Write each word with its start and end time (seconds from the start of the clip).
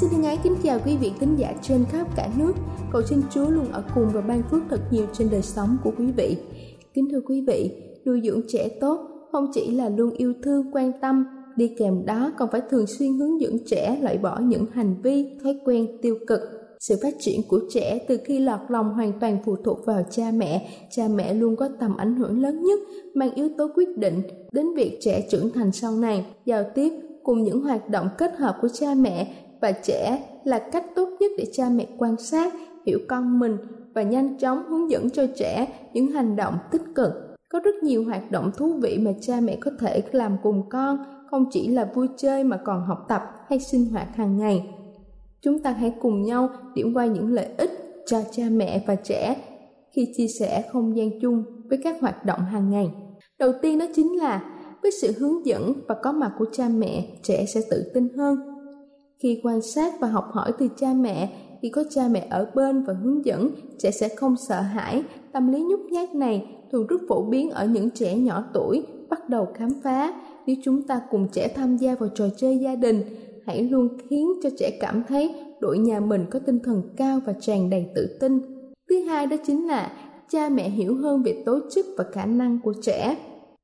Xin 0.00 0.10
kính 0.42 0.56
chào 0.62 0.78
quý 0.86 0.96
vị 0.96 1.12
khán 1.20 1.36
giả 1.36 1.54
trên 1.62 1.84
khắp 1.84 2.16
cả 2.16 2.28
nước. 2.38 2.52
Cầu 2.92 3.02
xin 3.02 3.20
Chúa 3.30 3.50
luôn 3.50 3.72
ở 3.72 3.84
cùng 3.94 4.08
và 4.12 4.20
ban 4.20 4.42
phước 4.50 4.62
thật 4.70 4.80
nhiều 4.90 5.06
trên 5.12 5.28
đời 5.30 5.42
sống 5.42 5.76
của 5.84 5.92
quý 5.98 6.06
vị. 6.16 6.36
Kính 6.94 7.08
thưa 7.10 7.20
quý 7.26 7.44
vị, 7.46 7.70
nuôi 8.06 8.20
dưỡng 8.24 8.40
trẻ 8.48 8.68
tốt 8.80 9.00
không 9.32 9.46
chỉ 9.54 9.70
là 9.70 9.88
luôn 9.88 10.10
yêu 10.10 10.34
thương, 10.42 10.66
quan 10.72 10.92
tâm, 11.00 11.24
đi 11.56 11.74
kèm 11.78 12.06
đó 12.06 12.32
còn 12.38 12.48
phải 12.52 12.60
thường 12.70 12.86
xuyên 12.86 13.18
hướng 13.18 13.40
dẫn 13.40 13.56
trẻ 13.66 13.98
loại 14.02 14.18
bỏ 14.18 14.38
những 14.38 14.66
hành 14.72 14.94
vi, 15.02 15.26
thói 15.42 15.58
quen 15.64 15.86
tiêu 16.02 16.16
cực. 16.26 16.40
Sự 16.78 16.94
phát 17.02 17.14
triển 17.18 17.40
của 17.48 17.60
trẻ 17.70 17.98
từ 18.08 18.18
khi 18.24 18.38
lọt 18.38 18.60
lòng 18.68 18.94
hoàn 18.94 19.20
toàn 19.20 19.38
phụ 19.44 19.56
thuộc 19.64 19.86
vào 19.86 20.02
cha 20.10 20.30
mẹ. 20.34 20.68
Cha 20.90 21.08
mẹ 21.14 21.34
luôn 21.34 21.56
có 21.56 21.68
tầm 21.80 21.96
ảnh 21.96 22.16
hưởng 22.16 22.42
lớn 22.42 22.62
nhất, 22.62 22.78
mang 23.14 23.34
yếu 23.34 23.48
tố 23.58 23.68
quyết 23.74 23.98
định 23.98 24.22
đến 24.52 24.66
việc 24.76 24.98
trẻ 25.00 25.26
trưởng 25.30 25.50
thành 25.50 25.72
sau 25.72 25.96
này, 25.96 26.26
giao 26.44 26.64
tiếp 26.74 26.92
cùng 27.22 27.42
những 27.42 27.60
hoạt 27.60 27.90
động 27.90 28.08
kết 28.18 28.36
hợp 28.36 28.56
của 28.62 28.68
cha 28.68 28.94
mẹ 28.94 29.34
và 29.60 29.72
trẻ 29.72 30.22
là 30.44 30.58
cách 30.58 30.86
tốt 30.94 31.08
nhất 31.20 31.32
để 31.38 31.46
cha 31.52 31.68
mẹ 31.68 31.86
quan 31.98 32.16
sát, 32.16 32.54
hiểu 32.86 32.98
con 33.08 33.38
mình 33.38 33.56
và 33.94 34.02
nhanh 34.02 34.38
chóng 34.38 34.62
hướng 34.68 34.90
dẫn 34.90 35.10
cho 35.10 35.26
trẻ 35.36 35.66
những 35.92 36.06
hành 36.06 36.36
động 36.36 36.54
tích 36.70 36.82
cực. 36.94 37.12
Có 37.48 37.60
rất 37.64 37.74
nhiều 37.82 38.04
hoạt 38.04 38.30
động 38.30 38.50
thú 38.56 38.72
vị 38.82 38.98
mà 38.98 39.10
cha 39.20 39.40
mẹ 39.40 39.56
có 39.60 39.70
thể 39.80 40.02
làm 40.12 40.36
cùng 40.42 40.68
con, 40.68 40.98
không 41.30 41.44
chỉ 41.50 41.68
là 41.68 41.90
vui 41.94 42.08
chơi 42.16 42.44
mà 42.44 42.56
còn 42.64 42.86
học 42.86 42.98
tập 43.08 43.22
hay 43.48 43.60
sinh 43.60 43.86
hoạt 43.90 44.16
hàng 44.16 44.38
ngày. 44.38 44.74
Chúng 45.42 45.58
ta 45.62 45.70
hãy 45.70 45.94
cùng 46.00 46.22
nhau 46.22 46.48
điểm 46.74 46.94
qua 46.94 47.06
những 47.06 47.32
lợi 47.32 47.46
ích 47.56 47.70
cho 48.06 48.22
cha 48.32 48.44
mẹ 48.50 48.84
và 48.86 48.94
trẻ 48.94 49.36
khi 49.92 50.12
chia 50.16 50.26
sẻ 50.40 50.64
không 50.72 50.96
gian 50.96 51.20
chung 51.20 51.44
với 51.68 51.78
các 51.84 52.00
hoạt 52.00 52.24
động 52.24 52.40
hàng 52.40 52.70
ngày. 52.70 52.90
Đầu 53.38 53.52
tiên 53.62 53.78
đó 53.78 53.86
chính 53.94 54.18
là 54.18 54.42
với 54.82 54.90
sự 55.02 55.12
hướng 55.18 55.46
dẫn 55.46 55.72
và 55.88 55.94
có 56.02 56.12
mặt 56.12 56.32
của 56.38 56.46
cha 56.52 56.68
mẹ, 56.68 57.06
trẻ 57.22 57.44
sẽ 57.54 57.60
tự 57.70 57.90
tin 57.94 58.08
hơn 58.16 58.49
khi 59.20 59.40
quan 59.42 59.62
sát 59.62 60.00
và 60.00 60.08
học 60.08 60.28
hỏi 60.32 60.52
từ 60.58 60.68
cha 60.76 60.92
mẹ, 60.92 61.32
khi 61.62 61.68
có 61.68 61.84
cha 61.90 62.08
mẹ 62.10 62.26
ở 62.30 62.50
bên 62.54 62.84
và 62.84 62.94
hướng 62.94 63.24
dẫn, 63.24 63.50
trẻ 63.78 63.90
sẽ 63.90 64.08
không 64.08 64.36
sợ 64.48 64.60
hãi. 64.60 65.02
Tâm 65.32 65.52
lý 65.52 65.62
nhút 65.62 65.80
nhát 65.90 66.14
này 66.14 66.46
thường 66.72 66.86
rất 66.86 67.00
phổ 67.08 67.22
biến 67.22 67.50
ở 67.50 67.66
những 67.66 67.90
trẻ 67.90 68.16
nhỏ 68.16 68.44
tuổi 68.54 68.86
bắt 69.08 69.28
đầu 69.28 69.48
khám 69.54 69.70
phá. 69.82 70.12
Nếu 70.46 70.56
chúng 70.62 70.82
ta 70.82 71.00
cùng 71.10 71.28
trẻ 71.32 71.48
tham 71.56 71.76
gia 71.76 71.94
vào 71.94 72.08
trò 72.14 72.24
chơi 72.36 72.58
gia 72.58 72.74
đình, 72.74 73.02
hãy 73.46 73.62
luôn 73.62 73.88
khiến 74.08 74.32
cho 74.42 74.50
trẻ 74.58 74.78
cảm 74.80 75.02
thấy 75.08 75.34
đội 75.60 75.78
nhà 75.78 76.00
mình 76.00 76.26
có 76.30 76.38
tinh 76.38 76.58
thần 76.64 76.82
cao 76.96 77.20
và 77.26 77.32
tràn 77.40 77.70
đầy 77.70 77.86
tự 77.94 78.18
tin. 78.20 78.40
Thứ 78.90 79.02
hai 79.02 79.26
đó 79.26 79.36
chính 79.46 79.66
là 79.66 79.92
cha 80.28 80.48
mẹ 80.48 80.68
hiểu 80.68 80.94
hơn 80.94 81.22
về 81.22 81.42
tố 81.46 81.58
chất 81.70 81.86
và 81.98 82.04
khả 82.12 82.26
năng 82.26 82.58
của 82.64 82.74
trẻ. 82.82 83.16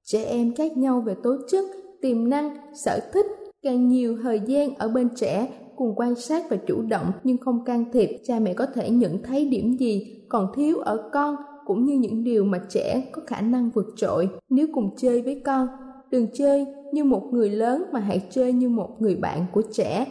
Trẻ 0.05 0.25
em 0.25 0.55
khác 0.55 0.77
nhau 0.77 1.01
về 1.01 1.15
tố 1.23 1.37
chất, 1.49 1.65
tiềm 2.03 2.29
năng, 2.29 2.57
sở 2.75 3.01
thích 3.13 3.27
càng 3.67 3.89
nhiều 3.89 4.17
thời 4.23 4.41
gian 4.47 4.75
ở 4.75 4.89
bên 4.89 5.09
trẻ 5.17 5.49
cùng 5.77 5.95
quan 5.97 6.15
sát 6.15 6.51
và 6.51 6.57
chủ 6.57 6.83
động 6.83 7.13
nhưng 7.25 7.39
không 7.39 7.65
can 7.65 7.85
thiệp, 7.93 8.11
cha 8.25 8.39
mẹ 8.39 8.55
có 8.55 8.67
thể 8.67 8.91
nhận 8.91 9.23
thấy 9.23 9.45
điểm 9.45 9.77
gì 9.77 10.23
còn 10.29 10.47
thiếu 10.57 10.79
ở 10.79 11.11
con 11.13 11.37
cũng 11.65 11.85
như 11.85 11.95
những 11.95 12.25
điều 12.25 12.45
mà 12.45 12.61
trẻ 12.69 13.03
có 13.13 13.23
khả 13.27 13.41
năng 13.41 13.71
vượt 13.71 13.87
trội. 13.97 14.29
Nếu 14.49 14.67
cùng 14.75 14.91
chơi 14.97 15.23
với 15.23 15.41
con, 15.45 15.69
đừng 16.11 16.27
chơi 16.35 16.67
như 16.93 17.05
một 17.05 17.23
người 17.33 17.51
lớn 17.51 17.85
mà 17.93 18.01
hãy 18.01 18.21
chơi 18.31 18.53
như 18.53 18.69
một 18.69 18.89
người 18.99 19.17
bạn 19.17 19.47
của 19.53 19.63
trẻ. 19.73 20.07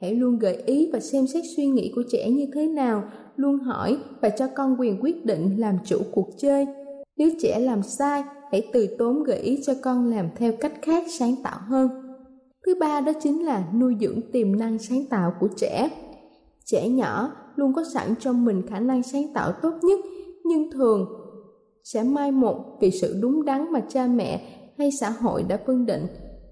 Hãy 0.00 0.14
luôn 0.14 0.38
gợi 0.38 0.56
ý 0.66 0.90
và 0.92 1.00
xem 1.00 1.26
xét 1.26 1.44
suy 1.56 1.66
nghĩ 1.66 1.92
của 1.94 2.02
trẻ 2.10 2.30
như 2.30 2.46
thế 2.54 2.66
nào, 2.66 3.02
luôn 3.36 3.58
hỏi 3.58 3.96
và 4.20 4.28
cho 4.28 4.46
con 4.54 4.76
quyền 4.78 5.00
quyết 5.00 5.26
định 5.26 5.56
làm 5.58 5.74
chủ 5.84 5.98
cuộc 6.12 6.28
chơi. 6.38 6.66
Nếu 7.16 7.30
trẻ 7.40 7.58
làm 7.58 7.82
sai, 7.82 8.22
hãy 8.52 8.66
từ 8.72 8.86
tốn 8.98 9.22
gợi 9.22 9.38
ý 9.38 9.62
cho 9.66 9.72
con 9.82 10.10
làm 10.10 10.28
theo 10.36 10.52
cách 10.60 10.72
khác 10.82 11.04
sáng 11.18 11.34
tạo 11.42 11.58
hơn. 11.68 12.07
Thứ 12.68 12.74
ba 12.74 13.00
đó 13.00 13.12
chính 13.22 13.46
là 13.46 13.64
nuôi 13.74 13.96
dưỡng 14.00 14.20
tiềm 14.32 14.58
năng 14.58 14.78
sáng 14.78 15.04
tạo 15.10 15.32
của 15.40 15.48
trẻ. 15.56 15.90
Trẻ 16.64 16.88
nhỏ 16.88 17.32
luôn 17.56 17.72
có 17.72 17.84
sẵn 17.94 18.14
trong 18.20 18.44
mình 18.44 18.62
khả 18.66 18.80
năng 18.80 19.02
sáng 19.02 19.22
tạo 19.34 19.52
tốt 19.62 19.72
nhất, 19.82 20.00
nhưng 20.44 20.70
thường 20.70 21.06
sẽ 21.84 22.02
mai 22.02 22.32
một 22.32 22.56
vì 22.80 22.90
sự 22.90 23.18
đúng 23.20 23.44
đắn 23.44 23.72
mà 23.72 23.80
cha 23.88 24.06
mẹ 24.06 24.40
hay 24.78 24.90
xã 25.00 25.10
hội 25.10 25.44
đã 25.48 25.58
phân 25.66 25.86
định. 25.86 26.06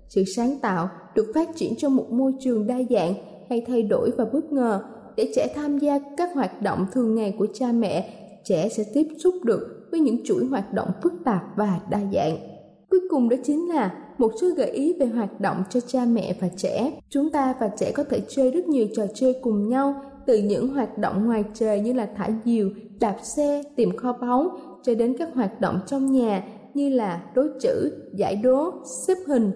Sự 0.08 0.24
sáng 0.36 0.58
tạo 0.62 0.88
được 1.14 1.32
phát 1.34 1.48
triển 1.56 1.76
trong 1.76 1.96
một 1.96 2.10
môi 2.10 2.32
trường 2.40 2.66
đa 2.66 2.78
dạng 2.90 3.14
hay 3.50 3.64
thay 3.66 3.82
đổi 3.82 4.10
và 4.16 4.24
bất 4.32 4.52
ngờ. 4.52 4.82
Để 5.16 5.32
trẻ 5.36 5.52
tham 5.54 5.78
gia 5.78 5.98
các 6.16 6.34
hoạt 6.34 6.62
động 6.62 6.86
thường 6.92 7.14
ngày 7.14 7.34
của 7.38 7.46
cha 7.54 7.72
mẹ, 7.72 8.10
trẻ 8.44 8.68
sẽ 8.68 8.84
tiếp 8.94 9.06
xúc 9.18 9.34
được 9.44 9.88
với 9.90 10.00
những 10.00 10.24
chuỗi 10.24 10.44
hoạt 10.44 10.72
động 10.72 10.88
phức 11.02 11.12
tạp 11.24 11.42
và 11.56 11.80
đa 11.90 12.00
dạng. 12.12 12.55
Cuối 12.90 13.00
cùng 13.10 13.28
đó 13.28 13.36
chính 13.44 13.68
là 13.68 13.94
một 14.18 14.32
số 14.40 14.48
gợi 14.56 14.70
ý 14.70 14.94
về 15.00 15.06
hoạt 15.06 15.40
động 15.40 15.62
cho 15.70 15.80
cha 15.80 16.04
mẹ 16.04 16.36
và 16.40 16.48
trẻ. 16.56 16.92
Chúng 17.08 17.30
ta 17.30 17.54
và 17.60 17.68
trẻ 17.68 17.92
có 17.92 18.04
thể 18.04 18.20
chơi 18.28 18.50
rất 18.50 18.68
nhiều 18.68 18.86
trò 18.96 19.06
chơi 19.14 19.34
cùng 19.42 19.68
nhau, 19.68 20.02
từ 20.26 20.38
những 20.38 20.68
hoạt 20.68 20.98
động 20.98 21.26
ngoài 21.26 21.44
trời 21.54 21.80
như 21.80 21.92
là 21.92 22.08
thả 22.16 22.28
diều, 22.44 22.70
đạp 23.00 23.16
xe, 23.22 23.62
tìm 23.76 23.96
kho 23.96 24.12
báu, 24.12 24.58
cho 24.82 24.94
đến 24.94 25.16
các 25.18 25.34
hoạt 25.34 25.60
động 25.60 25.80
trong 25.86 26.12
nhà 26.12 26.42
như 26.74 26.88
là 26.88 27.22
đố 27.34 27.42
chữ, 27.60 27.92
giải 28.14 28.36
đố, 28.36 28.72
xếp 29.06 29.14
hình, 29.26 29.50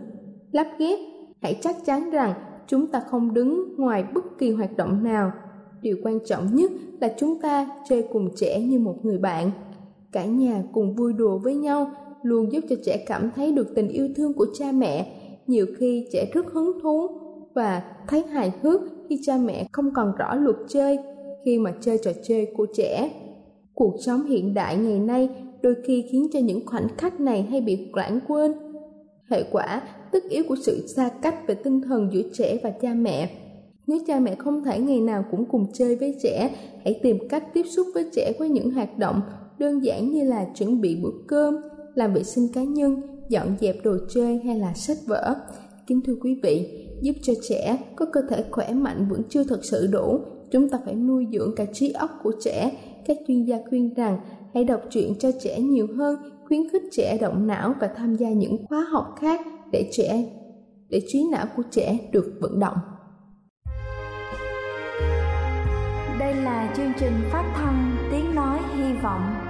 lắp 0.53 0.67
ghép. 0.79 0.99
Hãy 1.43 1.59
chắc 1.63 1.77
chắn 1.85 2.11
rằng 2.11 2.35
chúng 2.67 2.87
ta 2.87 3.03
không 3.11 3.35
đứng 3.35 3.77
ngoài 3.77 4.05
bất 4.15 4.25
kỳ 4.39 4.53
hoạt 4.53 4.77
động 4.77 5.05
nào. 5.05 5.33
Điều 5.83 5.97
quan 6.03 6.19
trọng 6.27 6.57
nhất 6.57 6.71
là 7.01 7.15
chúng 7.19 7.41
ta 7.41 7.69
chơi 7.89 8.05
cùng 8.13 8.29
trẻ 8.37 8.61
như 8.61 8.79
một 8.79 8.97
người 9.03 9.19
bạn. 9.19 9.51
Cả 10.13 10.25
nhà 10.25 10.63
cùng 10.73 10.95
vui 10.95 11.13
đùa 11.13 11.39
với 11.39 11.55
nhau 11.55 11.91
luôn 12.23 12.53
giúp 12.53 12.65
cho 12.69 12.77
trẻ 12.85 13.05
cảm 13.07 13.31
thấy 13.37 13.53
được 13.53 13.75
tình 13.75 13.89
yêu 13.89 14.09
thương 14.17 14.35
của 14.35 14.47
cha 14.59 14.73
mẹ. 14.73 15.07
Nhiều 15.47 15.67
khi 15.79 16.07
trẻ 16.13 16.31
rất 16.33 16.47
hứng 16.53 16.81
thú 16.83 17.09
và 17.55 17.83
thấy 18.09 18.23
hài 18.23 18.53
hước 18.63 18.81
khi 19.09 19.19
cha 19.23 19.37
mẹ 19.37 19.67
không 19.73 19.91
còn 19.95 20.13
rõ 20.19 20.35
luật 20.35 20.57
chơi 20.69 20.99
khi 21.45 21.59
mà 21.59 21.73
chơi 21.81 21.99
trò 21.99 22.11
chơi 22.23 22.47
của 22.57 22.67
trẻ. 22.75 23.11
Cuộc 23.75 23.97
sống 24.01 24.27
hiện 24.27 24.55
đại 24.55 24.77
ngày 24.77 24.99
nay 24.99 25.29
đôi 25.63 25.75
khi 25.85 26.05
khiến 26.11 26.29
cho 26.33 26.39
những 26.39 26.67
khoảnh 26.67 26.89
khắc 26.99 27.21
này 27.21 27.43
hay 27.43 27.61
bị 27.61 27.89
lãng 27.95 28.21
quên. 28.29 28.53
Hệ 29.31 29.45
quả, 29.51 29.83
tất 30.13 30.25
yếu 30.29 30.45
của 30.49 30.57
sự 30.63 30.87
xa 30.87 31.11
cách 31.23 31.47
về 31.47 31.55
tinh 31.55 31.81
thần 31.81 32.11
giữa 32.13 32.23
trẻ 32.33 32.59
và 32.63 32.71
cha 32.71 32.95
mẹ. 32.95 33.31
nếu 33.87 33.99
cha 34.07 34.21
mẹ 34.21 34.35
không 34.35 34.65
thể 34.65 34.79
ngày 34.79 35.01
nào 35.01 35.25
cũng 35.31 35.45
cùng 35.45 35.67
chơi 35.73 35.97
với 35.97 36.17
trẻ 36.23 36.51
hãy 36.85 37.01
tìm 37.03 37.29
cách 37.29 37.55
tiếp 37.55 37.63
xúc 37.77 37.87
với 37.95 38.05
trẻ 38.13 38.33
qua 38.39 38.47
những 38.47 38.71
hoạt 38.71 38.99
động 38.99 39.21
đơn 39.59 39.85
giản 39.85 40.11
như 40.11 40.25
là 40.25 40.47
chuẩn 40.55 40.81
bị 40.81 40.97
bữa 41.03 41.11
cơm 41.27 41.57
làm 41.95 42.15
vệ 42.15 42.23
sinh 42.23 42.49
cá 42.55 42.63
nhân, 42.63 43.03
dọn 43.29 43.57
dẹp 43.61 43.77
đồ 43.85 43.97
chơi 44.09 44.41
hay 44.45 44.59
là 44.59 44.75
sách 44.75 44.97
vở. 45.07 45.35
Kính 45.87 46.01
thưa 46.07 46.15
quý 46.23 46.41
vị, 46.43 46.87
giúp 47.03 47.13
cho 47.23 47.33
trẻ 47.49 47.79
có 47.97 48.07
cơ 48.13 48.21
thể 48.31 48.45
khỏe 48.51 48.73
mạnh 48.73 49.07
vẫn 49.11 49.23
chưa 49.29 49.45
thật 49.45 49.61
sự 49.63 49.87
đủ, 49.87 50.21
chúng 50.51 50.69
ta 50.69 50.79
phải 50.85 50.95
nuôi 50.95 51.27
dưỡng 51.33 51.55
cả 51.57 51.65
trí 51.73 51.93
óc 51.93 52.11
của 52.23 52.33
trẻ. 52.45 52.73
Các 53.07 53.17
chuyên 53.27 53.45
gia 53.45 53.57
khuyên 53.69 53.95
rằng 53.95 54.19
hãy 54.55 54.65
đọc 54.65 54.81
truyện 54.91 55.15
cho 55.19 55.31
trẻ 55.41 55.61
nhiều 55.61 55.87
hơn, 55.97 56.17
khuyến 56.47 56.61
khích 56.73 56.83
trẻ 56.93 57.19
động 57.21 57.47
não 57.47 57.75
và 57.81 57.91
tham 57.97 58.17
gia 58.17 58.31
những 58.31 58.67
khóa 58.69 58.87
học 58.91 59.15
khác 59.21 59.41
để 59.73 59.89
trẻ, 59.93 60.25
để 60.89 61.03
trí 61.09 61.25
não 61.33 61.47
của 61.57 61.63
trẻ 61.71 61.99
được 62.13 62.33
vận 62.41 62.61
động. 62.61 62.77
Đây 66.21 66.35
là 66.35 66.75
chương 66.77 66.93
trình 67.01 67.13
phát 67.33 67.53
thanh 67.57 67.97
tiếng 68.13 68.35
nói 68.35 68.59
hy 68.77 68.93
vọng 69.03 69.50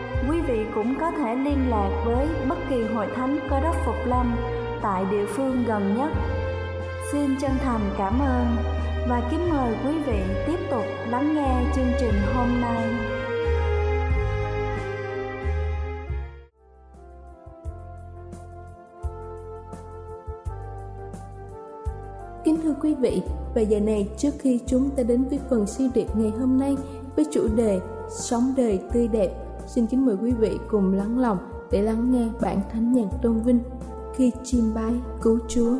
quý 0.29 0.41
vị 0.41 0.65
cũng 0.75 0.95
có 0.99 1.11
thể 1.11 1.35
liên 1.35 1.69
lạc 1.69 2.03
với 2.05 2.27
bất 2.49 2.57
kỳ 2.69 2.83
hội 2.83 3.07
thánh 3.15 3.39
cơ 3.49 3.59
đốc 3.59 3.75
Phục 3.85 3.95
Lâm 4.05 4.35
tại 4.81 5.05
địa 5.11 5.25
phương 5.25 5.63
gần 5.67 5.95
nhất. 5.97 6.09
Xin 7.11 7.35
chân 7.41 7.51
thành 7.63 7.81
cảm 7.97 8.19
ơn 8.19 8.45
và 9.09 9.27
kính 9.31 9.49
mời 9.49 9.75
quý 9.85 9.91
vị 10.05 10.19
tiếp 10.47 10.57
tục 10.71 10.83
lắng 11.09 11.35
nghe 11.35 11.71
chương 11.75 11.91
trình 11.99 12.13
hôm 12.35 12.61
nay. 12.61 12.87
Kính 22.43 22.57
thưa 22.63 22.73
quý 22.81 22.95
vị, 22.95 23.21
và 23.55 23.61
giờ 23.61 23.79
này 23.79 24.09
trước 24.17 24.31
khi 24.39 24.59
chúng 24.67 24.89
ta 24.89 25.03
đến 25.03 25.23
với 25.29 25.39
phần 25.49 25.67
suy 25.67 25.89
điệp 25.93 26.07
ngày 26.15 26.31
hôm 26.39 26.59
nay 26.59 26.75
với 27.15 27.25
chủ 27.31 27.47
đề 27.55 27.79
Sống 28.09 28.53
đời 28.57 28.79
tươi 28.93 29.07
đẹp, 29.07 29.29
xin 29.67 29.87
kính 29.87 30.05
mời 30.05 30.15
quý 30.21 30.31
vị 30.31 30.59
cùng 30.67 30.93
lắng 30.93 31.19
lòng 31.19 31.37
để 31.71 31.81
lắng 31.81 32.11
nghe 32.11 32.27
bản 32.41 32.59
thánh 32.71 32.93
nhạc 32.93 33.07
tôn 33.21 33.41
vinh 33.41 33.59
khi 34.15 34.31
chim 34.43 34.73
bay 34.73 34.93
cứu 35.21 35.39
Chúa. 35.47 35.75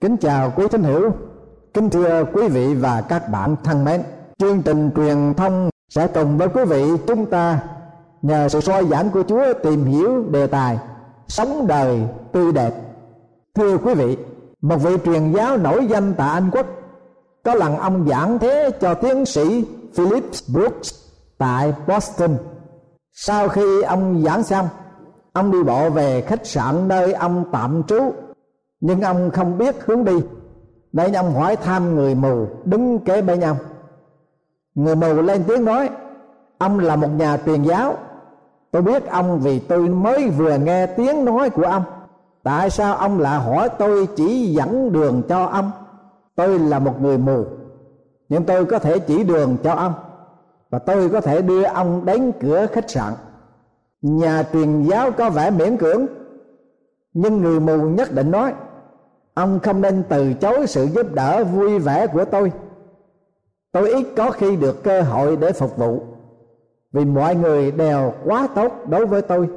Kính 0.00 0.16
chào 0.16 0.52
quý 0.56 0.68
thính 0.68 0.82
hữu, 0.82 1.10
kính 1.74 1.90
thưa 1.90 2.24
quý 2.32 2.48
vị 2.48 2.74
và 2.74 3.00
các 3.00 3.28
bạn 3.28 3.56
thân 3.64 3.84
mến. 3.84 4.02
Chương 4.38 4.62
trình 4.62 4.90
truyền 4.96 5.34
thông 5.34 5.70
sẽ 5.88 6.06
cùng 6.06 6.38
với 6.38 6.48
quý 6.48 6.64
vị 6.64 6.84
chúng 7.06 7.26
ta 7.26 7.60
nhờ 8.22 8.48
sự 8.48 8.60
soi 8.60 8.86
giảng 8.86 9.10
của 9.10 9.22
Chúa 9.22 9.52
tìm 9.62 9.84
hiểu 9.84 10.24
đề 10.30 10.46
tài 10.46 10.78
sống 11.28 11.66
đời 11.66 12.00
tươi 12.32 12.52
đẹp. 12.52 12.74
Thưa 13.54 13.78
quý 13.78 13.94
vị, 13.94 14.16
một 14.60 14.76
vị 14.76 14.96
truyền 15.04 15.32
giáo 15.32 15.56
nổi 15.56 15.86
danh 15.86 16.14
tại 16.16 16.30
Anh 16.30 16.50
Quốc 16.52 16.66
có 17.44 17.54
lần 17.54 17.76
ông 17.76 18.08
giảng 18.08 18.38
thế 18.38 18.70
cho 18.80 18.94
tiến 18.94 19.26
sĩ 19.26 19.64
Philip 19.94 20.24
Brooks 20.54 20.94
tại 21.38 21.72
Boston. 21.86 22.36
Sau 23.12 23.48
khi 23.48 23.82
ông 23.82 24.22
giảng 24.24 24.42
xong, 24.42 24.68
ông 25.32 25.50
đi 25.50 25.62
bộ 25.62 25.90
về 25.90 26.20
khách 26.20 26.46
sạn 26.46 26.88
nơi 26.88 27.12
ông 27.12 27.44
tạm 27.52 27.82
trú 27.88 28.12
nhưng 28.80 29.00
ông 29.00 29.30
không 29.30 29.58
biết 29.58 29.76
hướng 29.84 30.04
đi. 30.04 30.20
Nên 30.92 31.12
ông 31.12 31.34
hỏi 31.34 31.56
thăm 31.56 31.94
người 31.94 32.14
mù, 32.14 32.46
đứng 32.64 32.98
kế 32.98 33.22
bên 33.22 33.40
ông. 33.40 33.56
Người 34.74 34.96
mù 34.96 35.22
lên 35.22 35.44
tiếng 35.48 35.64
nói, 35.64 35.88
ông 36.58 36.78
là 36.78 36.96
một 36.96 37.08
nhà 37.08 37.38
truyền 37.46 37.62
giáo. 37.62 37.94
Tôi 38.70 38.82
biết 38.82 39.06
ông 39.06 39.40
vì 39.40 39.58
tôi 39.58 39.88
mới 39.88 40.28
vừa 40.28 40.58
nghe 40.58 40.86
tiếng 40.86 41.24
nói 41.24 41.50
của 41.50 41.62
ông. 41.62 41.82
Tại 42.42 42.70
sao 42.70 42.96
ông 42.96 43.20
lại 43.20 43.40
hỏi 43.40 43.68
tôi 43.78 44.08
chỉ 44.16 44.46
dẫn 44.46 44.92
đường 44.92 45.22
cho 45.28 45.44
ông? 45.44 45.70
Tôi 46.34 46.58
là 46.58 46.78
một 46.78 47.02
người 47.02 47.18
mù, 47.18 47.44
nhưng 48.28 48.44
tôi 48.44 48.64
có 48.64 48.78
thể 48.78 48.98
chỉ 48.98 49.24
đường 49.24 49.56
cho 49.62 49.72
ông. 49.72 49.94
Và 50.70 50.78
tôi 50.78 51.08
có 51.08 51.20
thể 51.20 51.42
đưa 51.42 51.62
ông 51.62 52.04
đến 52.04 52.32
cửa 52.40 52.66
khách 52.72 52.90
sạn. 52.90 53.12
Nhà 54.02 54.42
truyền 54.52 54.82
giáo 54.82 55.10
có 55.10 55.30
vẻ 55.30 55.50
miễn 55.50 55.76
cưỡng, 55.76 56.06
nhưng 57.14 57.40
người 57.40 57.60
mù 57.60 57.76
nhất 57.76 58.12
định 58.12 58.30
nói 58.30 58.52
ông 59.40 59.60
không 59.60 59.80
nên 59.80 60.02
từ 60.08 60.32
chối 60.32 60.66
sự 60.66 60.84
giúp 60.84 61.06
đỡ 61.14 61.44
vui 61.44 61.78
vẻ 61.78 62.06
của 62.06 62.24
tôi. 62.24 62.52
Tôi 63.72 63.90
ít 63.90 64.06
có 64.16 64.30
khi 64.30 64.56
được 64.56 64.84
cơ 64.84 65.02
hội 65.02 65.36
để 65.36 65.52
phục 65.52 65.76
vụ, 65.76 66.02
vì 66.92 67.04
mọi 67.04 67.34
người 67.34 67.70
đều 67.70 68.12
quá 68.24 68.48
tốt 68.54 68.72
đối 68.88 69.06
với 69.06 69.22
tôi. 69.22 69.48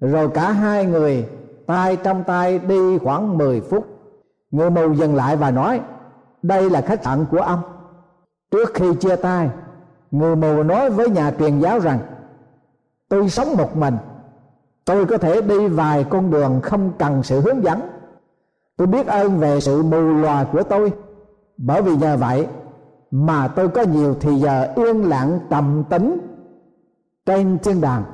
Rồi 0.00 0.28
cả 0.34 0.52
hai 0.52 0.86
người 0.86 1.28
tay 1.66 1.96
trong 1.96 2.24
tay 2.24 2.58
đi 2.58 2.98
khoảng 2.98 3.38
10 3.38 3.60
phút. 3.60 3.86
Người 4.50 4.70
mù 4.70 4.92
dừng 4.92 5.14
lại 5.14 5.36
và 5.36 5.50
nói, 5.50 5.80
đây 6.42 6.70
là 6.70 6.80
khách 6.80 7.04
sạn 7.04 7.24
của 7.30 7.40
ông. 7.40 7.60
Trước 8.50 8.74
khi 8.74 8.94
chia 8.94 9.16
tay, 9.16 9.50
người 10.10 10.36
mù 10.36 10.62
nói 10.62 10.90
với 10.90 11.10
nhà 11.10 11.32
truyền 11.38 11.60
giáo 11.60 11.78
rằng, 11.78 11.98
tôi 13.08 13.30
sống 13.30 13.56
một 13.56 13.76
mình. 13.76 13.96
Tôi 14.84 15.06
có 15.06 15.18
thể 15.18 15.40
đi 15.40 15.68
vài 15.68 16.04
con 16.10 16.30
đường 16.30 16.60
không 16.62 16.92
cần 16.98 17.22
sự 17.22 17.40
hướng 17.40 17.64
dẫn 17.64 17.80
tôi 18.78 18.86
biết 18.86 19.06
ơn 19.06 19.38
về 19.38 19.60
sự 19.60 19.82
mù 19.82 20.00
lòa 20.00 20.44
của 20.44 20.62
tôi. 20.62 20.92
Bởi 21.56 21.82
vì 21.82 21.96
nhờ 21.96 22.16
vậy 22.16 22.46
mà 23.10 23.48
tôi 23.48 23.68
có 23.68 23.82
nhiều 23.82 24.14
thì 24.20 24.34
giờ 24.34 24.72
yên 24.76 25.08
lặng 25.08 25.40
trầm 25.50 25.84
tĩnh 25.90 26.18
trên 27.26 27.58
thiên 27.58 27.80
đàng 27.80 28.04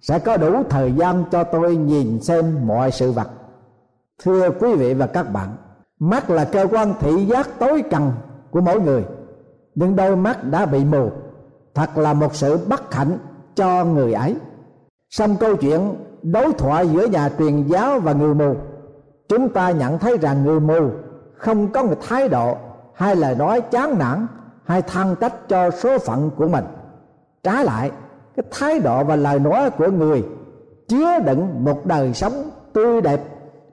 sẽ 0.00 0.18
có 0.18 0.36
đủ 0.36 0.62
thời 0.70 0.92
gian 0.92 1.24
cho 1.30 1.44
tôi 1.44 1.76
nhìn 1.76 2.22
xem 2.22 2.66
mọi 2.66 2.90
sự 2.90 3.12
vật. 3.12 3.28
Thưa 4.22 4.50
quý 4.50 4.74
vị 4.74 4.94
và 4.94 5.06
các 5.06 5.32
bạn, 5.32 5.48
mắt 6.00 6.30
là 6.30 6.44
cơ 6.44 6.66
quan 6.70 6.94
thị 7.00 7.24
giác 7.24 7.48
tối 7.58 7.82
cần 7.90 8.12
của 8.50 8.60
mỗi 8.60 8.80
người, 8.80 9.04
nhưng 9.74 9.96
đôi 9.96 10.16
mắt 10.16 10.44
đã 10.44 10.66
bị 10.66 10.84
mù 10.84 11.10
thật 11.74 11.98
là 11.98 12.12
một 12.12 12.34
sự 12.34 12.58
bất 12.68 12.94
hạnh 12.94 13.18
cho 13.54 13.84
người 13.84 14.12
ấy. 14.12 14.36
Xong 15.10 15.36
câu 15.36 15.56
chuyện 15.56 15.94
đối 16.22 16.52
thoại 16.52 16.88
giữa 16.88 17.06
nhà 17.06 17.30
truyền 17.38 17.62
giáo 17.62 18.00
và 18.00 18.12
người 18.12 18.34
mù 18.34 18.54
chúng 19.32 19.48
ta 19.48 19.70
nhận 19.70 19.98
thấy 19.98 20.18
rằng 20.18 20.44
người 20.44 20.60
mù 20.60 20.90
không 21.36 21.72
có 21.72 21.82
một 21.82 21.96
thái 22.08 22.28
độ, 22.28 22.56
hay 22.94 23.16
lời 23.16 23.34
nói 23.34 23.60
chán 23.60 23.98
nản, 23.98 24.26
hay 24.64 24.82
than 24.82 25.16
trách 25.16 25.48
cho 25.48 25.70
số 25.70 25.98
phận 25.98 26.30
của 26.36 26.48
mình. 26.48 26.64
Trái 27.42 27.64
lại, 27.64 27.90
cái 28.36 28.44
thái 28.50 28.78
độ 28.78 29.04
và 29.04 29.16
lời 29.16 29.38
nói 29.38 29.70
của 29.70 29.90
người 29.90 30.24
chứa 30.88 31.18
đựng 31.18 31.64
một 31.64 31.86
đời 31.86 32.14
sống 32.14 32.50
tươi 32.72 33.00
đẹp 33.00 33.20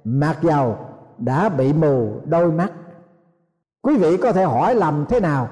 mặc 0.04 0.38
dầu, 0.42 0.78
đã 1.18 1.50
bị 1.50 1.74
mù 1.74 2.12
đôi 2.26 2.52
mắt. 2.52 2.72
Quý 3.82 3.98
vị 3.98 4.18
có 4.18 4.32
thể 4.32 4.44
hỏi 4.44 4.76
làm 4.76 5.06
thế 5.10 5.20
nào? 5.20 5.48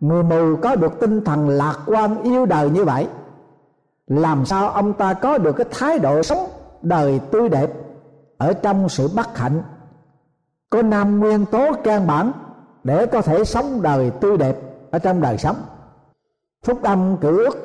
Người 0.00 0.22
mù 0.22 0.56
có 0.62 0.76
được 0.76 1.00
tinh 1.00 1.24
thần 1.24 1.48
lạc 1.48 1.78
quan 1.86 2.22
yêu 2.22 2.46
đời 2.46 2.70
như 2.70 2.84
vậy? 2.84 3.08
Làm 4.06 4.46
sao 4.46 4.68
ông 4.68 4.92
ta 4.92 5.14
có 5.14 5.38
được 5.38 5.52
cái 5.52 5.66
thái 5.70 5.98
độ 5.98 6.22
sống 6.22 6.46
đời 6.82 7.20
tươi 7.30 7.48
đẹp? 7.48 7.85
Ở 8.38 8.52
trong 8.52 8.88
sự 8.88 9.08
bất 9.16 9.38
hạnh. 9.38 9.62
Có 10.70 10.82
năm 10.82 11.20
nguyên 11.20 11.46
tố 11.46 11.72
căn 11.84 12.06
bản 12.06 12.32
để 12.84 13.06
có 13.06 13.22
thể 13.22 13.44
sống 13.44 13.82
đời 13.82 14.10
tươi 14.10 14.36
đẹp 14.36 14.56
ở 14.90 14.98
trong 14.98 15.20
đời 15.20 15.38
sống. 15.38 15.56
Phúc 16.66 16.82
âm 16.82 17.16
cử 17.16 17.44
ước, 17.44 17.56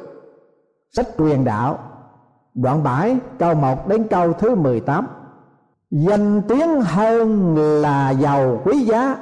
sách 0.92 1.08
truyền 1.18 1.46
đạo, 1.46 1.80
đoạn 2.54 2.84
bãi 2.84 3.18
câu 3.40 3.56
1 3.56 3.88
đến 3.88 4.08
câu 4.08 4.34
thứ 4.34 4.56
18 4.56 5.08
danh 5.92 6.42
tiếng 6.48 6.82
hơn 6.82 7.56
là 7.82 8.10
giàu 8.10 8.62
quý 8.66 8.80
giá, 8.80 9.16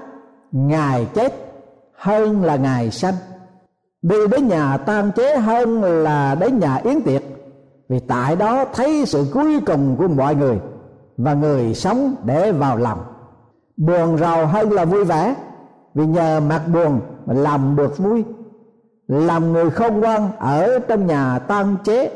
ngài 0.51 1.08
chết 1.13 1.34
hơn 1.98 2.44
là 2.44 2.56
ngài 2.56 2.91
sanh. 2.91 3.13
Đi 4.01 4.27
đến 4.32 4.48
nhà 4.48 4.77
tan 4.77 5.12
chế 5.12 5.38
hơn 5.38 5.84
là 5.84 6.36
đến 6.36 6.60
nhà 6.60 6.75
yến 6.75 7.01
tiệc, 7.01 7.22
vì 7.89 8.00
tại 8.00 8.36
đó 8.36 8.65
thấy 8.74 9.06
sự 9.06 9.25
cuối 9.34 9.60
cùng 9.65 9.96
của 9.98 10.08
mọi 10.08 10.36
người 10.36 10.60
và 11.19 11.33
người 11.33 11.73
sống 11.73 12.15
để 12.23 12.51
vào 12.51 12.77
lòng. 12.77 12.99
Buồn 13.77 14.17
rầu 14.17 14.45
hơn 14.45 14.71
là 14.71 14.85
vui 14.85 15.03
vẻ, 15.03 15.35
vì 15.93 16.05
nhờ 16.05 16.39
mặt 16.39 16.61
buồn 16.73 17.01
mà 17.25 17.33
làm 17.33 17.75
được 17.75 17.97
vui. 17.97 18.25
Làm 19.07 19.53
người 19.53 19.69
không 19.69 19.99
ngoan 19.99 20.31
ở 20.39 20.79
trong 20.79 21.07
nhà 21.07 21.39
tan 21.39 21.75
chế, 21.83 22.11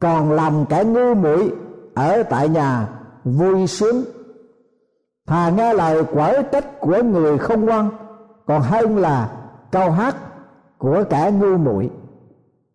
còn 0.00 0.32
làm 0.32 0.66
kẻ 0.68 0.84
ngu 0.84 1.14
muội 1.14 1.52
ở 1.94 2.22
tại 2.22 2.48
nhà 2.48 2.88
vui 3.24 3.66
sướng. 3.66 4.04
Thà 5.26 5.50
nghe 5.50 5.74
lời 5.74 6.04
quở 6.04 6.42
trách 6.52 6.80
của 6.80 7.02
người 7.02 7.38
không 7.38 7.66
ngoan 7.66 7.90
còn 8.46 8.62
hơn 8.62 8.98
là 8.98 9.30
câu 9.70 9.90
hát 9.90 10.16
của 10.78 11.04
kẻ 11.10 11.32
ngu 11.40 11.56
muội. 11.56 11.90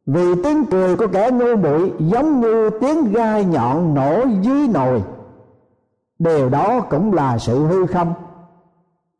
Vì 0.05 0.43
tiếng 0.43 0.65
cười 0.71 0.95
của 0.95 1.07
kẻ 1.07 1.31
ngu 1.31 1.55
muội 1.55 1.93
giống 1.99 2.41
như 2.41 2.69
tiếng 2.69 3.11
gai 3.11 3.45
nhọn 3.45 3.93
nổ 3.93 4.23
dưới 4.41 4.67
nồi 4.73 5.01
điều 6.23 6.49
đó 6.49 6.79
cũng 6.89 7.13
là 7.13 7.37
sự 7.37 7.67
hư 7.67 7.85
không. 7.85 8.13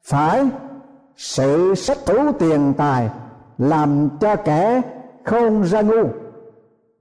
Phải, 0.03 0.50
sự 1.15 1.75
sách 1.75 1.98
thủ 2.05 2.31
tiền 2.39 2.74
tài 2.77 3.10
làm 3.58 4.10
cho 4.20 4.36
kẻ 4.36 4.81
không 5.24 5.63
ra 5.63 5.81
ngu 5.81 6.03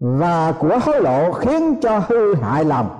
và 0.00 0.52
của 0.52 0.78
hối 0.82 1.02
lộ 1.02 1.32
khiến 1.32 1.74
cho 1.82 2.00
hư 2.08 2.34
hại 2.34 2.64
lòng. 2.64 2.90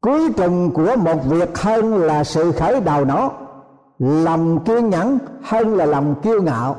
Cuối 0.00 0.32
cùng 0.36 0.70
của 0.70 0.96
một 0.96 1.24
việc 1.24 1.58
hơn 1.58 1.96
là 1.98 2.24
sự 2.24 2.52
khởi 2.52 2.80
đầu 2.80 3.04
nó, 3.04 3.30
lòng 3.98 4.64
kiên 4.64 4.90
nhẫn 4.90 5.18
hơn 5.42 5.74
là 5.74 5.84
lòng 5.84 6.14
kiêu 6.22 6.42
ngạo. 6.42 6.76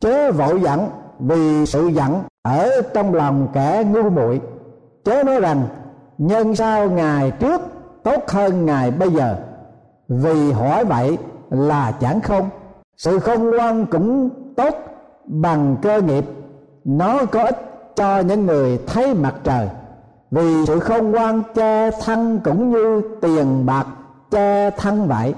Chớ 0.00 0.32
vội 0.32 0.60
giận 0.60 0.88
vì 1.18 1.66
sự 1.66 1.86
giận 1.86 2.22
ở 2.42 2.82
trong 2.94 3.14
lòng 3.14 3.48
kẻ 3.52 3.84
ngu 3.86 4.10
muội. 4.10 4.40
Chớ 5.04 5.22
nói 5.22 5.40
rằng, 5.40 5.62
nhân 6.18 6.54
sao 6.54 6.90
ngày 6.90 7.30
trước 7.30 7.60
tốt 8.04 8.24
hơn 8.28 8.66
ngài 8.66 8.90
bây 8.90 9.10
giờ. 9.10 9.36
Vì 10.08 10.52
hỏi 10.52 10.84
vậy 10.84 11.18
là 11.50 11.92
chẳng 12.00 12.20
không? 12.20 12.50
Sự 12.96 13.18
không 13.18 13.50
ngoan 13.50 13.86
cũng 13.86 14.30
tốt 14.56 14.74
bằng 15.24 15.76
cơ 15.82 16.00
nghiệp. 16.00 16.24
Nó 16.84 17.18
có 17.32 17.42
ích 17.42 17.92
cho 17.96 18.20
những 18.20 18.46
người 18.46 18.78
thấy 18.86 19.14
mặt 19.14 19.34
trời. 19.44 19.68
Vì 20.30 20.66
sự 20.66 20.80
không 20.80 21.10
ngoan 21.10 21.42
che 21.54 21.90
thân 21.90 22.40
cũng 22.44 22.70
như 22.70 23.02
tiền 23.20 23.66
bạc 23.66 23.86
che 24.30 24.70
thân 24.70 25.08
vậy. 25.08 25.34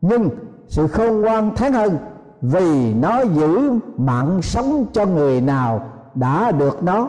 Nhưng 0.00 0.30
sự 0.68 0.86
không 0.86 1.20
ngoan 1.20 1.54
thắng 1.54 1.72
hơn 1.72 1.96
vì 2.42 2.94
nó 2.94 3.20
giữ 3.20 3.78
mạng 3.96 4.42
sống 4.42 4.86
cho 4.92 5.06
người 5.06 5.40
nào 5.40 5.86
đã 6.14 6.50
được 6.50 6.82
nó. 6.82 7.08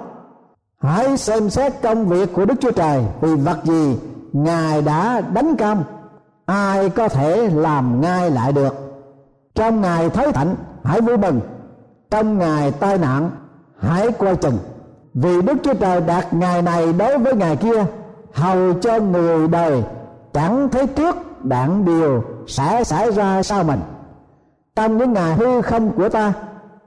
Hãy 0.79 1.17
xem 1.17 1.49
xét 1.49 1.81
công 1.81 2.05
việc 2.05 2.33
của 2.33 2.45
đức 2.45 2.55
chúa 2.59 2.71
trời 2.71 3.03
vì 3.21 3.35
vật 3.35 3.57
gì 3.63 3.97
ngài 4.33 4.81
đã 4.81 5.21
đánh 5.21 5.55
cam, 5.55 5.83
ai 6.45 6.89
có 6.89 7.07
thể 7.07 7.49
làm 7.49 8.01
ngay 8.01 8.31
lại 8.31 8.51
được? 8.51 8.75
Trong 9.55 9.81
ngày 9.81 10.09
thới 10.09 10.31
thạnh 10.31 10.55
hãy 10.83 11.01
vui 11.01 11.17
mừng. 11.17 11.39
Trong 12.11 12.37
ngày 12.37 12.71
tai 12.71 12.97
nạn, 12.97 13.29
hãy 13.79 14.11
coi 14.11 14.35
chừng. 14.35 14.57
Vì 15.13 15.41
đức 15.41 15.57
chúa 15.63 15.73
trời 15.73 16.01
đặt 16.01 16.33
ngày 16.33 16.61
này 16.61 16.93
đối 16.93 17.17
với 17.17 17.35
ngày 17.35 17.55
kia, 17.55 17.85
hầu 18.33 18.73
cho 18.73 18.99
người 18.99 19.47
đời 19.47 19.83
chẳng 20.33 20.69
thấy 20.69 20.87
trước 20.87 21.45
đạn 21.45 21.85
điều 21.85 22.23
sẽ 22.47 22.83
xảy 22.83 23.11
ra 23.11 23.43
sau 23.43 23.63
mình. 23.63 23.79
Trong 24.75 24.97
những 24.97 25.13
ngày 25.13 25.35
hư 25.35 25.61
không 25.61 25.91
của 25.91 26.09
ta 26.09 26.33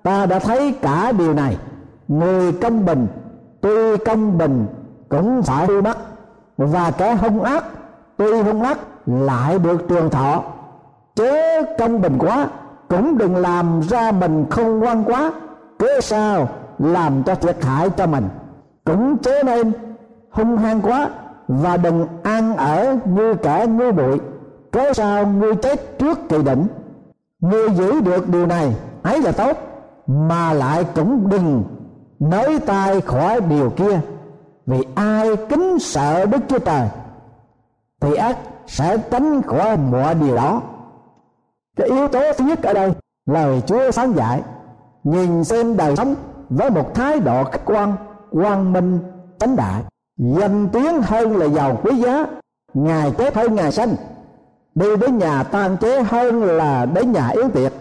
ta 0.02 0.26
đã 0.26 0.38
thấy 0.38 0.74
cả 0.82 1.12
điều 1.12 1.34
này. 1.34 1.58
Người 2.08 2.52
công 2.52 2.86
bình, 2.86 3.06
tuy 3.60 3.96
công 3.96 4.38
bình 4.38 4.66
cũng 5.08 5.42
phải 5.42 5.66
hư 5.66 5.80
mất 5.80 5.98
và 6.56 6.90
kẻ 6.90 7.14
hung 7.14 7.42
ác, 7.42 7.64
tuy 8.16 8.42
hung 8.42 8.62
ác, 8.62 8.78
lại 9.06 9.58
được 9.58 9.88
trường 9.88 10.10
thọ. 10.10 10.42
Chớ 11.14 11.62
công 11.78 12.00
bình 12.00 12.18
quá, 12.18 12.48
cũng 12.88 13.18
đừng 13.18 13.36
làm 13.36 13.80
ra 13.80 14.12
mình 14.12 14.46
không 14.50 14.78
ngoan 14.78 15.04
quá. 15.04 15.32
Cớ 15.78 16.00
sao 16.00 16.48
làm 16.78 17.22
cho 17.22 17.34
thiệt 17.34 17.64
hại 17.64 17.90
cho 17.90 18.06
mình. 18.06 18.28
Cũng 18.84 19.18
chớ 19.18 19.42
nên, 19.42 19.72
hung 20.30 20.56
hăng 20.56 20.80
quá 20.80 21.08
và 21.48 21.76
đừng 21.76 22.06
ăn 22.22 22.56
ở 22.56 22.96
như 23.04 23.34
kẻ 23.34 23.66
ngu 23.66 23.92
bụi 23.92 24.18
cớ 24.76 24.92
sao 24.92 25.26
ngươi 25.26 25.56
chết 25.56 25.98
trước 25.98 26.18
kỳ 26.28 26.42
định. 26.42 26.66
Ngươi 27.40 27.70
giữ 27.70 28.00
được 28.00 28.28
điều 28.28 28.46
này, 28.46 28.76
ấy 29.02 29.22
là 29.22 29.32
tốt, 29.32 29.56
mà 30.06 30.52
lại 30.52 30.84
cũng 30.94 31.28
đừng 31.28 31.64
nới 32.20 32.58
tay 32.66 33.00
khỏi 33.00 33.40
điều 33.40 33.70
kia 33.70 34.00
vì 34.66 34.84
ai 34.94 35.36
kính 35.48 35.78
sợ 35.78 36.26
đức 36.26 36.38
chúa 36.48 36.58
trời, 36.58 36.88
thì 38.00 38.14
ác 38.14 38.36
sẽ 38.66 38.98
tránh 39.10 39.42
khỏi 39.42 39.76
mọi 39.76 40.14
điều 40.14 40.36
đó. 40.36 40.62
Cái 41.76 41.88
yếu 41.88 42.08
tố 42.08 42.32
thứ 42.32 42.44
nhất 42.44 42.62
ở 42.62 42.72
đây 42.72 42.92
lời 43.26 43.62
chúa 43.66 43.90
sáng 43.90 44.16
dạy, 44.16 44.42
nhìn 45.04 45.44
xem 45.44 45.76
đời 45.76 45.96
sống 45.96 46.14
với 46.50 46.70
một 46.70 46.94
thái 46.94 47.20
độ 47.20 47.44
khách 47.44 47.64
quan, 47.64 47.96
quang 48.30 48.72
minh, 48.72 48.98
chánh 49.38 49.56
đại. 49.56 49.82
Danh 50.18 50.68
tiếng 50.68 51.02
hơn 51.02 51.36
là 51.36 51.46
giàu 51.46 51.80
quý 51.82 51.96
giá, 51.96 52.26
ngày 52.74 53.12
chết 53.18 53.34
hơn 53.34 53.54
ngày 53.54 53.72
sanh 53.72 53.94
đi 54.76 54.96
đến 54.96 55.18
nhà 55.18 55.42
tan 55.42 55.76
chế 55.76 56.02
hơn 56.02 56.42
là 56.42 56.86
đến 56.86 57.12
nhà 57.12 57.28
yếu 57.28 57.48
tiệc 57.48 57.72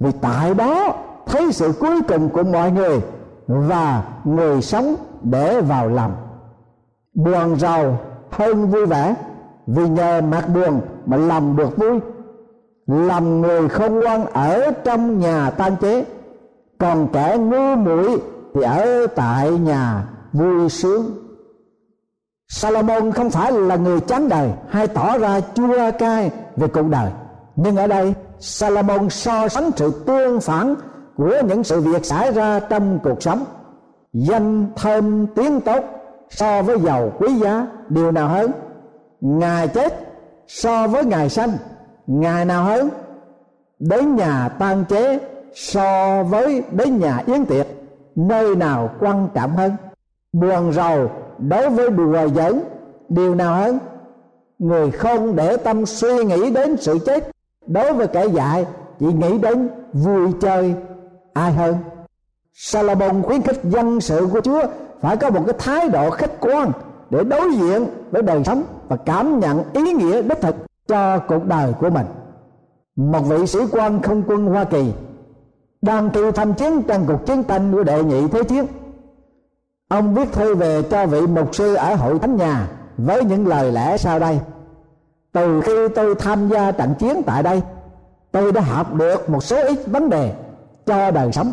vì 0.00 0.12
tại 0.20 0.54
đó 0.54 0.94
thấy 1.26 1.52
sự 1.52 1.72
cuối 1.80 2.02
cùng 2.08 2.28
của 2.28 2.42
mọi 2.42 2.70
người 2.70 3.00
và 3.46 4.02
người 4.24 4.62
sống 4.62 4.94
để 5.22 5.60
vào 5.60 5.88
lòng 5.88 6.12
buồn 7.14 7.58
rầu 7.58 7.98
hơn 8.30 8.70
vui 8.70 8.86
vẻ. 8.86 9.14
Vì 9.66 9.88
nhờ 9.88 10.20
mặt 10.20 10.48
buồn 10.54 10.80
mà 11.06 11.16
lòng 11.16 11.56
được 11.56 11.76
vui. 11.76 12.00
Lòng 12.86 13.40
người 13.40 13.68
không 13.68 14.00
ngoan 14.00 14.26
ở 14.26 14.70
trong 14.84 15.18
nhà 15.18 15.50
tan 15.50 15.76
chế. 15.80 16.04
Còn 16.78 17.08
kẻ 17.12 17.36
ngu 17.38 17.76
muội 17.76 18.20
thì 18.54 18.62
ở 18.62 19.06
tại 19.06 19.50
nhà 19.50 20.08
vui 20.32 20.68
sướng. 20.68 21.10
Salomon 22.48 23.12
không 23.12 23.30
phải 23.30 23.52
là 23.52 23.76
người 23.76 24.00
chán 24.00 24.28
đời 24.28 24.50
hay 24.68 24.86
tỏ 24.86 25.18
ra 25.18 25.40
chua 25.54 25.90
cay 25.98 26.30
về 26.56 26.68
cuộc 26.68 26.88
đời. 26.90 27.10
Nhưng 27.56 27.76
ở 27.76 27.86
đây, 27.86 28.14
Salomon 28.38 29.10
so 29.10 29.48
sánh 29.48 29.70
sự 29.76 30.04
tương 30.06 30.40
phản 30.40 30.74
của 31.16 31.42
những 31.48 31.64
sự 31.64 31.80
việc 31.80 32.04
xảy 32.04 32.32
ra 32.32 32.60
trong 32.60 32.98
cuộc 33.02 33.22
sống. 33.22 33.44
Danh 34.12 34.66
thơm 34.76 35.26
tiếng 35.26 35.60
tốt 35.60 35.84
so 36.36 36.62
với 36.62 36.78
giàu 36.80 37.12
quý 37.18 37.34
giá, 37.34 37.66
điều 37.88 38.10
nào 38.10 38.28
hơn? 38.28 38.50
Ngài 39.20 39.68
chết 39.68 39.94
so 40.46 40.86
với 40.86 41.04
ngày 41.04 41.28
sanh, 41.28 41.50
ngày 42.06 42.44
nào 42.44 42.64
hơn? 42.64 42.90
Đến 43.78 44.16
nhà 44.16 44.48
tan 44.48 44.84
chế 44.88 45.18
so 45.54 46.22
với 46.22 46.62
đến 46.72 46.98
nhà 46.98 47.22
yến 47.26 47.44
tiệc, 47.44 47.66
nơi 48.16 48.56
nào 48.56 48.90
quan 49.00 49.28
trọng 49.34 49.56
hơn? 49.56 49.72
Buồn 50.32 50.72
rầu 50.72 51.10
đối 51.38 51.70
với 51.70 51.90
đùa 51.90 52.28
giỡn, 52.28 52.60
điều 53.08 53.34
nào 53.34 53.54
hơn? 53.54 53.78
Người 54.58 54.90
không 54.90 55.36
để 55.36 55.56
tâm 55.56 55.86
suy 55.86 56.24
nghĩ 56.24 56.50
đến 56.50 56.76
sự 56.76 56.98
chết, 57.06 57.30
đối 57.66 57.92
với 57.92 58.06
kẻ 58.06 58.26
dại 58.26 58.66
chỉ 59.00 59.06
nghĩ 59.06 59.38
đến 59.38 59.68
vui 59.92 60.32
chơi, 60.40 60.74
ai 61.34 61.52
hơn? 61.52 61.76
Salomon 62.54 63.22
khuyến 63.22 63.42
khích 63.42 63.60
dân 63.64 64.00
sự 64.00 64.28
của 64.32 64.40
Chúa 64.40 64.62
phải 65.02 65.16
có 65.16 65.30
một 65.30 65.42
cái 65.46 65.54
thái 65.58 65.88
độ 65.88 66.10
khách 66.10 66.40
quan 66.40 66.72
để 67.10 67.24
đối 67.24 67.54
diện 67.54 67.86
với 68.10 68.22
đời 68.22 68.44
sống 68.44 68.62
và 68.88 68.96
cảm 68.96 69.40
nhận 69.40 69.62
ý 69.72 69.92
nghĩa 69.92 70.22
đích 70.22 70.40
thực 70.40 70.56
cho 70.88 71.18
cuộc 71.18 71.44
đời 71.44 71.72
của 71.80 71.90
mình. 71.90 72.06
Một 72.96 73.20
vị 73.20 73.46
sĩ 73.46 73.58
quan 73.72 74.02
không 74.02 74.22
quân 74.26 74.46
Hoa 74.46 74.64
Kỳ 74.64 74.92
đang 75.82 76.10
tiêu 76.10 76.32
tham 76.32 76.54
chiến 76.54 76.82
trong 76.82 77.04
cuộc 77.06 77.26
chiến 77.26 77.42
tranh 77.42 77.72
của 77.72 77.82
đệ 77.82 78.02
nhị 78.02 78.28
thế 78.28 78.44
chiến. 78.44 78.66
Ông 79.88 80.14
viết 80.14 80.32
thư 80.32 80.54
về 80.54 80.82
cho 80.82 81.06
vị 81.06 81.20
mục 81.20 81.54
sư 81.54 81.74
ở 81.74 81.94
hội 81.94 82.18
thánh 82.18 82.36
nhà 82.36 82.68
với 82.98 83.24
những 83.24 83.46
lời 83.46 83.72
lẽ 83.72 83.96
sau 83.96 84.18
đây. 84.18 84.40
Từ 85.32 85.60
khi 85.60 85.88
tôi 85.94 86.14
tham 86.14 86.48
gia 86.48 86.72
trận 86.72 86.94
chiến 86.98 87.22
tại 87.26 87.42
đây, 87.42 87.62
tôi 88.32 88.52
đã 88.52 88.60
học 88.60 88.94
được 88.94 89.30
một 89.30 89.44
số 89.44 89.66
ít 89.66 89.86
vấn 89.86 90.10
đề 90.10 90.34
cho 90.86 91.10
đời 91.10 91.32
sống. 91.32 91.52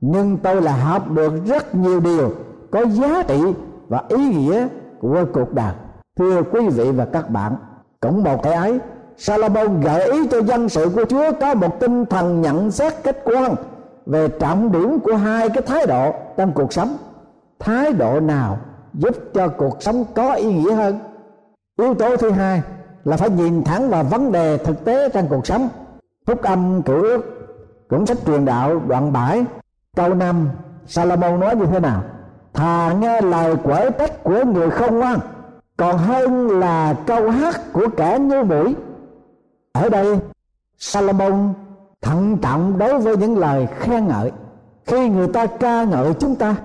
Nhưng 0.00 0.36
tôi 0.36 0.62
là 0.62 0.76
học 0.76 1.10
được 1.10 1.32
rất 1.46 1.74
nhiều 1.74 2.00
điều 2.00 2.32
có 2.70 2.86
giá 2.86 3.22
trị 3.22 3.40
và 3.88 4.02
ý 4.08 4.28
nghĩa 4.28 4.66
của 5.00 5.24
cuộc 5.32 5.54
đời. 5.54 5.72
Thưa 6.16 6.42
quý 6.42 6.68
vị 6.68 6.90
và 6.90 7.04
các 7.04 7.30
bạn, 7.30 7.56
cũng 8.00 8.22
một 8.22 8.42
cái 8.42 8.52
ấy, 8.52 8.78
Salomon 9.16 9.80
gợi 9.80 10.10
ý 10.10 10.28
cho 10.28 10.42
dân 10.42 10.68
sự 10.68 10.90
của 10.94 11.04
Chúa 11.04 11.32
có 11.40 11.54
một 11.54 11.80
tinh 11.80 12.06
thần 12.06 12.40
nhận 12.40 12.70
xét 12.70 12.92
khách 13.04 13.16
quan 13.24 13.54
về 14.06 14.28
trọng 14.28 14.72
điểm 14.72 15.00
của 15.00 15.16
hai 15.16 15.48
cái 15.48 15.62
thái 15.66 15.86
độ 15.86 16.14
trong 16.36 16.52
cuộc 16.52 16.72
sống. 16.72 16.96
Thái 17.58 17.92
độ 17.92 18.20
nào 18.20 18.58
giúp 18.94 19.16
cho 19.34 19.48
cuộc 19.48 19.82
sống 19.82 20.04
có 20.14 20.34
ý 20.34 20.52
nghĩa 20.52 20.74
hơn? 20.74 20.98
Yếu 21.78 21.94
tố 21.94 22.16
thứ 22.16 22.30
hai 22.30 22.62
là 23.04 23.16
phải 23.16 23.30
nhìn 23.30 23.64
thẳng 23.64 23.90
vào 23.90 24.04
vấn 24.04 24.32
đề 24.32 24.58
thực 24.58 24.84
tế 24.84 25.08
trong 25.08 25.26
cuộc 25.28 25.46
sống. 25.46 25.68
Phúc 26.26 26.42
âm 26.42 26.82
cửu 26.82 27.02
ước 27.02 27.20
cũng 27.88 28.06
sách 28.06 28.18
truyền 28.26 28.44
đạo 28.44 28.80
đoạn 28.88 29.12
7 29.12 29.44
câu 29.96 30.14
năm, 30.14 30.48
Salomon 30.86 31.40
nói 31.40 31.56
như 31.56 31.66
thế 31.66 31.80
nào? 31.80 32.02
Thà 32.52 32.92
nghe 32.92 33.20
lời 33.20 33.56
quở 33.64 33.90
trách 33.90 34.24
của 34.24 34.44
người 34.44 34.70
không 34.70 34.98
ngoan, 34.98 35.18
còn 35.76 35.98
hơn 35.98 36.60
là 36.60 36.94
câu 37.06 37.30
hát 37.30 37.60
của 37.72 37.88
kẻ 37.96 38.18
như 38.18 38.44
mũi 38.44 38.76
ở 39.72 39.88
đây, 39.88 40.18
Salomon 40.78 41.54
thận 42.02 42.38
trọng 42.42 42.78
đối 42.78 42.98
với 42.98 43.16
những 43.16 43.38
lời 43.38 43.68
khen 43.78 44.06
ngợi. 44.06 44.32
Khi 44.86 45.08
người 45.08 45.28
ta 45.28 45.46
ca 45.46 45.84
ngợi 45.84 46.14
chúng 46.14 46.34
ta, 46.34 46.56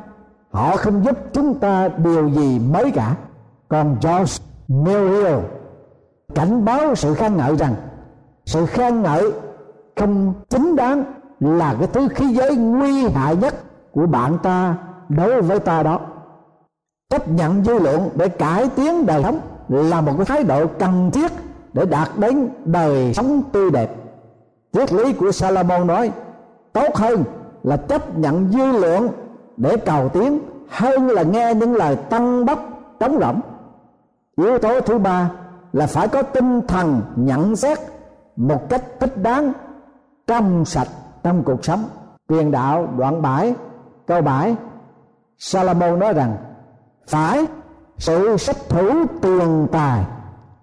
họ 0.52 0.76
không 0.76 1.04
giúp 1.04 1.18
chúng 1.34 1.60
ta 1.60 1.90
điều 1.98 2.30
gì 2.30 2.60
mới 2.60 2.92
cả. 2.92 3.16
Còn 3.68 3.98
George 4.02 4.34
Merrill 4.68 5.40
cảnh 6.36 6.66
báo 6.66 6.96
sự 6.96 7.14
khen 7.14 7.38
ngợi 7.38 7.56
rằng, 7.56 7.76
sự 8.46 8.66
khen 8.66 9.02
ngợi 9.02 9.32
không 9.96 10.34
chính 10.50 10.76
đáng 10.76 11.04
là 11.40 11.76
cái 11.80 11.88
thứ 11.94 12.08
khí 12.08 12.28
giới 12.28 12.56
nguy 12.56 13.08
hại 13.08 13.36
nhất 13.36 13.56
của 13.92 14.06
bạn 14.06 14.38
ta 14.44 14.76
đối 15.16 15.42
với 15.42 15.60
ta 15.60 15.84
đó, 15.84 16.00
chấp 17.10 17.28
nhận 17.28 17.64
dư 17.64 17.80
luận 17.80 18.10
để 18.16 18.28
cải 18.28 18.70
tiến 18.76 19.06
đời 19.06 19.24
sống 19.24 19.40
là 19.70 20.02
một 20.02 20.12
cái 20.18 20.26
thái 20.26 20.44
độ 20.44 20.68
cần 20.68 21.12
thiết 21.12 21.32
để 21.74 21.86
đạt 21.86 22.10
đến 22.18 22.50
đời 22.66 23.14
sống 23.14 23.42
tươi 23.52 23.72
đẹp. 23.72 23.96
Triết 24.74 24.94
lý 24.94 25.14
của 25.14 25.32
Salomon 25.32 25.88
nói, 25.88 26.12
tốt 26.74 26.96
hơn 26.96 27.24
là 27.64 27.78
chấp 27.78 28.18
nhận 28.18 28.52
dư 28.52 28.80
luận 28.80 29.10
để 29.58 29.78
cầu 29.78 30.10
tiến 30.10 30.40
hơn 30.70 31.08
là 31.08 31.24
nghe 31.24 31.54
những 31.54 31.76
lời 31.76 31.96
tăng 31.96 32.46
bốc, 32.46 32.60
trống 33.00 33.20
rỗng. 33.20 33.40
Yếu 34.38 34.58
tố 34.58 34.82
thứ 34.82 34.98
ba 34.98 35.32
là 35.74 35.88
phải 35.88 36.08
có 36.08 36.22
tinh 36.22 36.62
thần 36.68 37.02
nhận 37.16 37.56
xét 37.56 37.78
một 38.36 38.70
cách 38.70 38.84
thích 39.00 39.18
đáng, 39.24 39.54
trong 40.28 40.66
sạch 40.66 40.88
trong 41.24 41.44
cuộc 41.44 41.66
sống. 41.66 41.84
Truyền 42.30 42.52
đạo 42.52 42.88
đoạn 42.98 43.22
7 43.22 43.54
câu 44.06 44.22
7 44.22 44.56
Salomon 45.46 46.00
nói 46.00 46.14
rằng, 46.14 46.38
phải, 47.08 47.46
sự 47.98 48.38
sách 48.38 48.56
thủ 48.70 48.90
tiền 49.22 49.68
tài 49.72 50.04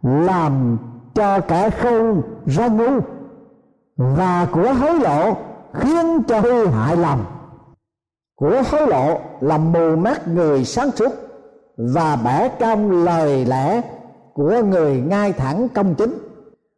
làm 0.03 0.79
cho 1.15 1.41
kẻ 1.41 1.71
khôn 1.71 2.23
ra 2.47 2.69
ngu 2.69 3.01
và 3.97 4.47
của 4.53 4.73
hối 4.73 5.01
lộ 5.01 5.37
khiến 5.73 6.23
cho 6.29 6.41
hư 6.41 6.67
hại 6.67 6.97
lòng. 6.97 7.25
Của 8.37 8.63
hối 8.71 8.87
lộ 8.87 9.19
làm 9.41 9.73
mù 9.73 9.97
mắt 9.97 10.29
người 10.29 10.65
sáng 10.65 10.91
suốt 10.91 11.13
và 11.77 12.17
bẻ 12.25 12.49
cong 12.61 13.05
lời 13.05 13.45
lẽ 13.45 13.83
của 14.35 14.63
người 14.63 15.01
ngay 15.01 15.33
thẳng 15.33 15.69
công 15.69 15.95
chính. 15.95 16.19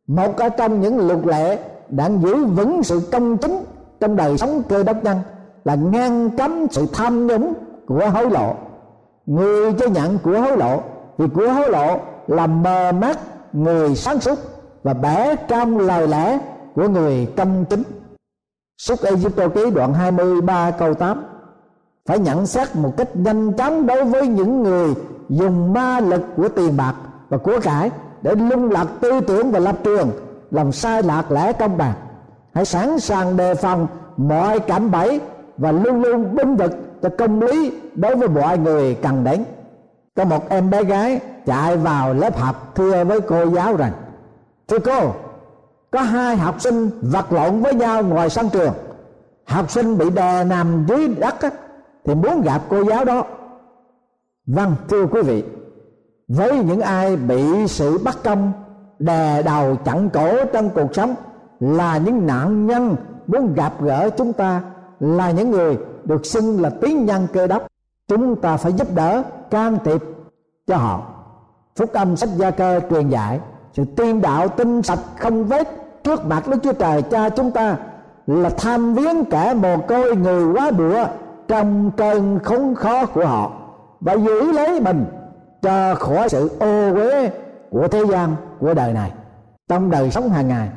Một 0.06 0.36
ở 0.36 0.48
trong 0.48 0.80
những 0.80 1.06
luật 1.06 1.26
lệ 1.26 1.58
đã 1.88 2.10
giữ 2.22 2.44
vững 2.44 2.82
sự 2.82 3.00
công 3.12 3.36
chính 3.36 3.64
trong 4.00 4.16
đời 4.16 4.38
sống 4.38 4.62
cơ 4.68 4.82
đốc 4.82 5.04
nhân 5.04 5.18
là 5.64 5.74
ngăn 5.74 6.30
cấm 6.30 6.66
sự 6.70 6.86
tham 6.92 7.26
nhũng 7.26 7.54
của 7.86 8.10
hối 8.10 8.30
lộ. 8.30 8.54
Người 9.26 9.72
cho 9.72 9.86
nhận 9.86 10.18
của 10.18 10.40
hối 10.40 10.56
lộ 10.56 10.82
vì 11.18 11.28
của 11.28 11.52
hối 11.52 11.70
lộ 11.70 12.00
làm 12.26 12.62
mờ 12.62 12.92
mắt 12.92 13.18
người 13.52 13.96
sáng 13.96 14.20
suốt 14.20 14.38
và 14.82 14.94
bẻ 14.94 15.36
trong 15.48 15.78
lời 15.78 16.08
lẽ 16.08 16.38
của 16.74 16.88
người 16.88 17.28
công 17.36 17.64
chính 17.64 17.82
Xuất 18.78 19.02
Egypto 19.02 19.48
ký 19.48 19.70
đoạn 19.70 19.94
23 19.94 20.70
câu 20.70 20.94
8 20.94 21.24
Phải 22.06 22.18
nhận 22.18 22.46
xét 22.46 22.76
một 22.76 22.96
cách 22.96 23.16
nhanh 23.16 23.52
chóng 23.52 23.86
đối 23.86 24.04
với 24.04 24.26
những 24.26 24.62
người 24.62 24.94
dùng 25.28 25.72
ma 25.72 26.00
lực 26.00 26.22
của 26.36 26.48
tiền 26.48 26.76
bạc 26.76 26.94
và 27.28 27.38
của 27.38 27.60
cải 27.62 27.90
để 28.22 28.34
lung 28.34 28.70
lạc 28.70 28.86
tư 29.00 29.20
tưởng 29.20 29.50
và 29.50 29.58
lập 29.58 29.76
trường 29.84 30.10
làm 30.50 30.72
sai 30.72 31.02
lạc 31.02 31.30
lẽ 31.30 31.52
công 31.52 31.78
bằng 31.78 31.94
hãy 32.54 32.64
sẵn 32.64 33.00
sàng 33.00 33.36
đề 33.36 33.54
phòng 33.54 33.86
mọi 34.16 34.60
cảm 34.60 34.90
bẫy 34.90 35.20
và 35.62 35.72
luôn 35.72 36.02
luôn 36.02 36.34
binh 36.34 36.56
vực 36.56 36.72
cho 37.02 37.08
công 37.18 37.42
lý 37.42 37.72
đối 37.94 38.16
với 38.16 38.28
mọi 38.28 38.58
người 38.58 38.94
cần 38.94 39.24
đến. 39.24 39.44
Có 40.16 40.24
một 40.24 40.48
em 40.48 40.70
bé 40.70 40.84
gái 40.84 41.20
chạy 41.46 41.76
vào 41.76 42.14
lớp 42.14 42.38
học 42.38 42.72
thưa 42.74 43.04
với 43.04 43.20
cô 43.20 43.50
giáo 43.50 43.76
rằng 43.76 43.92
thưa 44.68 44.78
cô 44.78 45.12
có 45.90 46.00
hai 46.00 46.36
học 46.36 46.60
sinh 46.60 46.90
vật 47.00 47.32
lộn 47.32 47.60
với 47.60 47.74
nhau 47.74 48.02
ngoài 48.02 48.30
sân 48.30 48.48
trường. 48.52 48.72
Học 49.44 49.70
sinh 49.70 49.98
bị 49.98 50.10
đè 50.10 50.44
nằm 50.44 50.86
dưới 50.88 51.08
đất 51.08 51.40
á, 51.40 51.50
thì 52.04 52.14
muốn 52.14 52.42
gặp 52.42 52.62
cô 52.68 52.84
giáo 52.84 53.04
đó. 53.04 53.24
Vâng 54.46 54.74
thưa 54.88 55.06
quý 55.06 55.22
vị 55.22 55.44
với 56.28 56.64
những 56.64 56.80
ai 56.80 57.16
bị 57.16 57.66
sự 57.66 57.98
bất 57.98 58.24
công 58.24 58.52
đè 58.98 59.42
đầu 59.42 59.76
chặn 59.76 60.10
cổ 60.10 60.44
trong 60.52 60.70
cuộc 60.70 60.94
sống 60.94 61.14
là 61.60 61.98
những 61.98 62.26
nạn 62.26 62.66
nhân 62.66 62.96
muốn 63.26 63.54
gặp 63.54 63.72
gỡ 63.82 64.10
chúng 64.16 64.32
ta 64.32 64.60
là 65.02 65.30
những 65.30 65.50
người 65.50 65.78
được 66.04 66.26
xưng 66.26 66.62
là 66.62 66.70
tín 66.70 67.04
nhân 67.04 67.26
cơ 67.32 67.46
đốc. 67.46 67.66
Chúng 68.08 68.36
ta 68.36 68.56
phải 68.56 68.72
giúp 68.72 68.88
đỡ, 68.94 69.22
can 69.50 69.78
thiệp 69.84 70.02
cho 70.66 70.76
họ. 70.76 71.06
Phúc 71.76 71.92
âm 71.92 72.16
sách 72.16 72.28
gia 72.36 72.50
cơ 72.50 72.80
truyền 72.90 73.08
dạy, 73.08 73.40
sự 73.72 73.84
tiên 73.84 74.20
đạo 74.20 74.48
tinh 74.48 74.82
sạch 74.82 74.98
không 75.18 75.44
vết 75.44 75.68
trước 76.04 76.26
mặt 76.26 76.48
đức 76.48 76.58
chúa 76.62 76.72
trời 76.72 77.02
cha 77.02 77.28
chúng 77.28 77.50
ta 77.50 77.76
là 78.26 78.50
tham 78.50 78.94
viếng 78.94 79.24
kẻ 79.24 79.54
mồ 79.54 79.76
côi 79.88 80.16
người 80.16 80.52
quá 80.52 80.70
bụa 80.70 81.06
trong 81.48 81.90
cơn 81.96 82.38
khốn 82.44 82.74
khó 82.74 83.06
của 83.06 83.26
họ 83.26 83.52
và 84.00 84.12
giữ 84.12 84.52
lấy 84.52 84.80
mình 84.80 85.04
cho 85.62 85.94
khỏi 85.94 86.28
sự 86.28 86.50
ô 86.58 86.94
uế 86.94 87.30
của 87.70 87.88
thế 87.88 88.04
gian 88.10 88.36
của 88.60 88.74
đời 88.74 88.92
này. 88.92 89.12
Trong 89.68 89.90
đời 89.90 90.10
sống 90.10 90.28
hàng 90.28 90.48
ngày, 90.48 90.68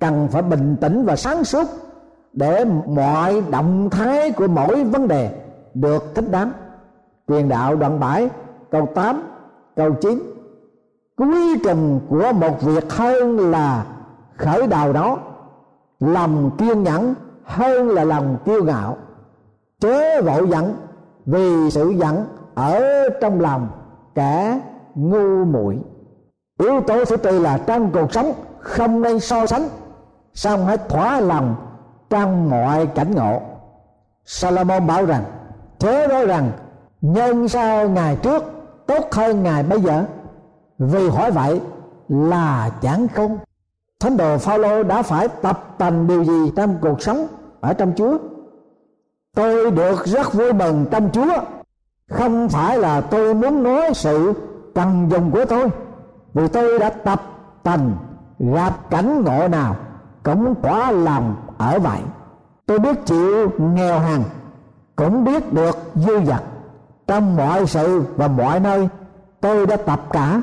cần 0.00 0.28
phải 0.30 0.42
bình 0.42 0.76
tĩnh 0.80 1.04
và 1.04 1.16
sáng 1.16 1.44
suốt 1.44 1.66
để 2.36 2.64
mọi 2.86 3.42
động 3.50 3.90
thái 3.90 4.32
của 4.32 4.46
mỗi 4.46 4.84
vấn 4.84 5.08
đề 5.08 5.30
được 5.74 6.14
thích 6.14 6.30
đáng. 6.30 6.52
Truyền 7.28 7.48
đạo 7.48 7.76
đoạn 7.76 8.00
7 8.00 8.30
câu 8.70 8.86
8 8.94 9.22
câu 9.76 9.94
9 10.00 10.18
cuối 11.16 11.58
cùng 11.64 12.00
của 12.08 12.32
một 12.32 12.62
việc 12.62 12.92
hơn 12.92 13.50
là 13.50 13.86
khởi 14.36 14.66
đầu 14.66 14.92
đó, 14.92 15.18
lòng 16.00 16.50
kiên 16.58 16.82
nhẫn 16.82 17.14
hơn 17.44 17.88
là 17.88 18.04
lòng 18.04 18.36
kiêu 18.44 18.64
ngạo. 18.64 18.96
Chớ 19.80 20.22
vội 20.22 20.48
giận, 20.48 20.74
vì 21.26 21.70
sự 21.70 21.90
giận 21.90 22.24
ở 22.54 22.82
trong 23.20 23.40
lòng 23.40 23.68
kẻ 24.14 24.60
ngu 24.94 25.44
muội. 25.44 25.78
Yếu 26.58 26.80
tố 26.80 27.04
thứ 27.04 27.16
tư 27.16 27.38
là 27.38 27.58
trong 27.66 27.90
cuộc 27.92 28.12
sống, 28.12 28.32
không 28.60 29.02
nên 29.02 29.20
so 29.20 29.46
sánh 29.46 29.68
xong 30.34 30.66
hãy 30.66 30.76
thỏa 30.76 31.20
lòng 31.20 31.54
trong 32.10 32.50
mọi 32.50 32.86
cảnh 32.86 33.14
ngộ. 33.14 33.40
Salomon 34.24 34.86
bảo 34.86 35.06
rằng, 35.06 35.24
thế 35.78 36.06
nói 36.06 36.26
rằng, 36.26 36.50
nhân 37.00 37.48
sao 37.48 37.88
ngày 37.88 38.16
trước, 38.16 38.44
tốt 38.86 39.12
hơn 39.12 39.42
ngày 39.42 39.62
bây 39.62 39.80
giờ? 39.80 40.04
Vì 40.78 41.08
hỏi 41.08 41.30
vậy 41.30 41.60
là 42.08 42.70
chẳng 42.82 43.08
không. 43.08 43.38
Thánh 44.00 44.16
đồ 44.16 44.38
Phaolô 44.38 44.82
đã 44.82 45.02
phải 45.02 45.28
tập 45.28 45.74
tành 45.78 46.06
điều 46.06 46.24
gì 46.24 46.52
trong 46.56 46.78
cuộc 46.80 47.02
sống 47.02 47.26
ở 47.60 47.72
trong 47.72 47.92
Chúa? 47.96 48.18
Tôi 49.34 49.70
được 49.70 50.04
rất 50.04 50.32
vui 50.32 50.52
mừng 50.52 50.86
trong 50.90 51.10
Chúa. 51.12 51.32
Không 52.10 52.48
phải 52.48 52.78
là 52.78 53.00
tôi 53.00 53.34
muốn 53.34 53.62
nói 53.62 53.94
sự 53.94 54.32
cần 54.74 55.08
dùng 55.10 55.30
của 55.30 55.44
tôi, 55.44 55.68
vì 56.34 56.48
tôi 56.48 56.78
đã 56.78 56.90
tập 56.90 57.22
tành 57.62 57.96
gặp 58.38 58.90
cảnh 58.90 59.24
ngộ 59.24 59.48
nào 59.48 59.76
cũng 60.22 60.54
tỏa 60.62 60.90
lòng 60.90 61.34
ở 61.58 61.78
vậy, 61.78 62.00
tôi 62.66 62.78
biết 62.78 63.06
chịu 63.06 63.52
nghèo 63.58 63.98
hàn 63.98 64.22
cũng 64.96 65.24
biết 65.24 65.52
được 65.52 65.76
dư 65.94 66.24
dật. 66.24 66.42
Trong 67.06 67.36
mọi 67.36 67.66
sự 67.66 68.04
và 68.16 68.28
mọi 68.28 68.60
nơi, 68.60 68.88
tôi 69.40 69.66
đã 69.66 69.76
tập 69.76 70.00
cả. 70.10 70.42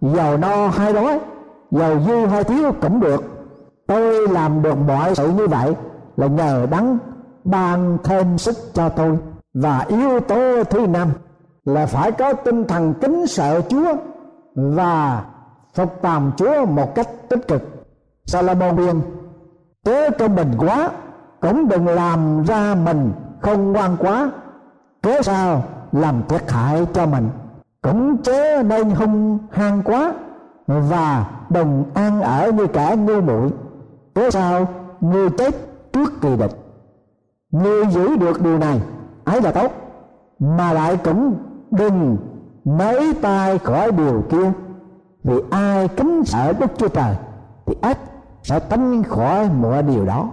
Giàu 0.00 0.36
no 0.36 0.68
hay 0.68 0.92
đói, 0.92 1.20
giàu 1.70 2.00
dư 2.06 2.26
hay 2.26 2.44
thiếu 2.44 2.72
cũng 2.82 3.00
được. 3.00 3.24
Tôi 3.86 4.28
làm 4.28 4.62
được 4.62 4.78
mọi 4.78 5.14
sự 5.14 5.30
như 5.30 5.46
vậy 5.46 5.74
là 6.16 6.26
nhờ 6.26 6.66
đắng 6.70 6.98
ban 7.44 7.98
thêm 8.04 8.38
sức 8.38 8.56
cho 8.74 8.88
tôi. 8.88 9.18
Và 9.54 9.84
yếu 9.88 10.20
tố 10.20 10.64
thứ 10.64 10.86
năm 10.86 11.08
là 11.64 11.86
phải 11.86 12.12
có 12.12 12.32
tinh 12.32 12.64
thần 12.64 12.94
kính 13.00 13.26
sợ 13.26 13.60
Chúa 13.68 13.94
và 14.54 15.24
phục 15.74 16.02
tàm 16.02 16.32
Chúa 16.36 16.66
một 16.66 16.94
cách 16.94 17.08
tích 17.28 17.48
cực. 17.48 17.62
Salomon 18.26 18.76
biên 18.76 19.00
chớ 19.86 20.10
cho 20.18 20.28
mình 20.28 20.52
quá, 20.58 20.90
cũng 21.40 21.68
đừng 21.68 21.86
làm 21.88 22.42
ra 22.42 22.74
mình 22.74 23.12
không 23.40 23.72
ngoan 23.72 23.96
quá. 23.98 24.30
Kế 25.02 25.22
sao 25.22 25.62
làm 25.92 26.22
thiệt 26.28 26.50
hại 26.50 26.86
cho 26.92 27.06
mình, 27.06 27.28
cũng 27.82 28.16
chớ 28.22 28.62
nên 28.62 28.90
hung 28.90 29.38
hăng 29.50 29.82
quá. 29.82 30.12
Và 30.66 31.26
đừng 31.48 31.84
ăn 31.94 32.22
ở 32.22 32.50
như 32.52 32.66
cả 32.66 32.94
ngu 32.94 33.20
muội 33.20 33.50
kế 34.14 34.30
sao 34.30 34.68
ngươi 35.00 35.30
chết 35.30 35.54
trước 35.92 36.20
kỳ 36.20 36.36
địch. 36.36 36.52
Người 37.50 37.86
giữ 37.86 38.16
được 38.16 38.42
điều 38.42 38.58
này, 38.58 38.80
ấy 39.24 39.40
là 39.42 39.52
tốt, 39.52 39.72
mà 40.38 40.72
lại 40.72 40.96
cũng 41.04 41.34
đừng 41.70 42.16
mấy 42.64 43.14
tay 43.22 43.58
khỏi 43.58 43.92
điều 43.92 44.22
kia. 44.30 44.52
Vì 45.24 45.34
ai 45.50 45.88
kính 45.88 46.24
sợ 46.24 46.52
đức 46.52 46.70
chúa 46.78 46.88
trời 46.88 47.16
thì 47.66 47.74
ác 47.82 47.98
sẽ 48.46 48.60
tránh 48.60 49.02
khỏi 49.02 49.48
mọi 49.60 49.82
điều 49.82 50.04
đó. 50.04 50.28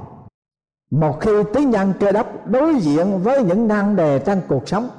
Một 0.92 1.22
khi 1.22 1.32
tín 1.54 1.70
nhân 1.70 1.94
cơ 2.00 2.12
đốc 2.12 2.48
đối 2.48 2.76
diện 2.76 3.20
với 3.24 3.44
những 3.44 3.68
nan 3.68 3.96
đề 3.96 4.20
trong 4.20 4.42
cuộc 4.48 4.68
sống, 4.68 4.90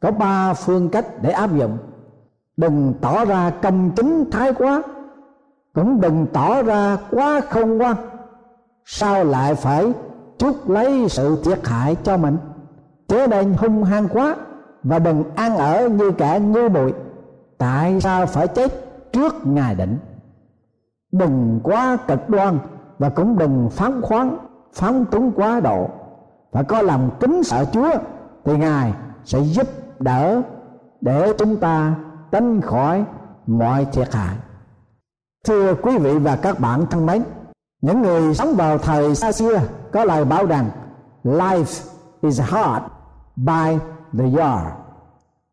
có 0.00 0.10
ba 0.10 0.54
phương 0.54 0.88
cách 0.88 1.06
để 1.22 1.30
áp 1.30 1.50
dụng. 1.56 1.78
Đừng 2.56 2.94
tỏ 3.00 3.24
ra 3.24 3.52
công 3.62 3.90
chính 3.96 4.30
thái 4.30 4.52
quá, 4.52 4.82
cũng 5.74 6.00
đừng 6.00 6.26
tỏ 6.32 6.62
ra 6.62 6.96
quá 7.10 7.40
không 7.50 7.80
quan. 7.80 7.96
sao 8.84 9.24
lại 9.24 9.54
phải 9.54 9.92
chuốc 10.38 10.70
lấy 10.70 11.08
sự 11.08 11.42
thiệt 11.44 11.66
hại 11.66 11.96
cho 12.02 12.16
mình? 12.16 12.36
Chớ 13.08 13.26
nên 13.26 13.54
hung 13.54 13.84
hăng 13.84 14.08
quá 14.08 14.36
và 14.82 14.98
đừng 14.98 15.24
ăn 15.34 15.56
ở 15.56 15.88
như 15.88 16.10
kẻ 16.10 16.40
ngu 16.40 16.68
muội. 16.68 16.94
Tại 17.58 18.00
sao 18.00 18.26
phải 18.26 18.48
chết 18.48 18.72
trước 19.12 19.34
ngày 19.46 19.74
định? 19.74 19.98
Đừng 21.12 21.60
quá 21.62 21.98
cực 22.08 22.28
đoan 22.28 22.58
và 22.98 23.08
cũng 23.08 23.38
đừng 23.38 23.68
phóng 23.70 24.02
khoáng 24.02 24.38
phóng 24.74 25.04
túng 25.04 25.32
quá 25.32 25.60
độ. 25.60 25.88
Và 26.52 26.62
có 26.62 26.82
lòng 26.82 27.10
kính 27.20 27.44
sợ 27.44 27.64
chúa 27.72 27.90
thì 28.44 28.56
ngài 28.56 28.92
sẽ 29.24 29.40
giúp 29.40 29.66
đỡ 29.98 30.42
để 31.00 31.32
chúng 31.38 31.56
ta 31.56 31.94
tránh 32.32 32.60
khỏi 32.60 33.04
mọi 33.46 33.84
thiệt 33.84 34.14
hại. 34.14 34.36
Thưa 35.44 35.74
quý 35.74 35.98
vị 35.98 36.18
và 36.18 36.36
các 36.36 36.60
bạn 36.60 36.86
thân 36.90 37.06
mến, 37.06 37.22
những 37.80 38.02
người 38.02 38.34
sống 38.34 38.54
vào 38.56 38.78
thời 38.78 39.14
xa 39.14 39.32
xưa 39.32 39.60
có 39.92 40.04
lời 40.04 40.24
bảo 40.24 40.46
rằng, 40.46 40.70
life 41.24 41.88
is 42.22 42.40
hard 42.40 42.84
by 43.36 43.78
the 44.18 44.24
yard 44.38 44.78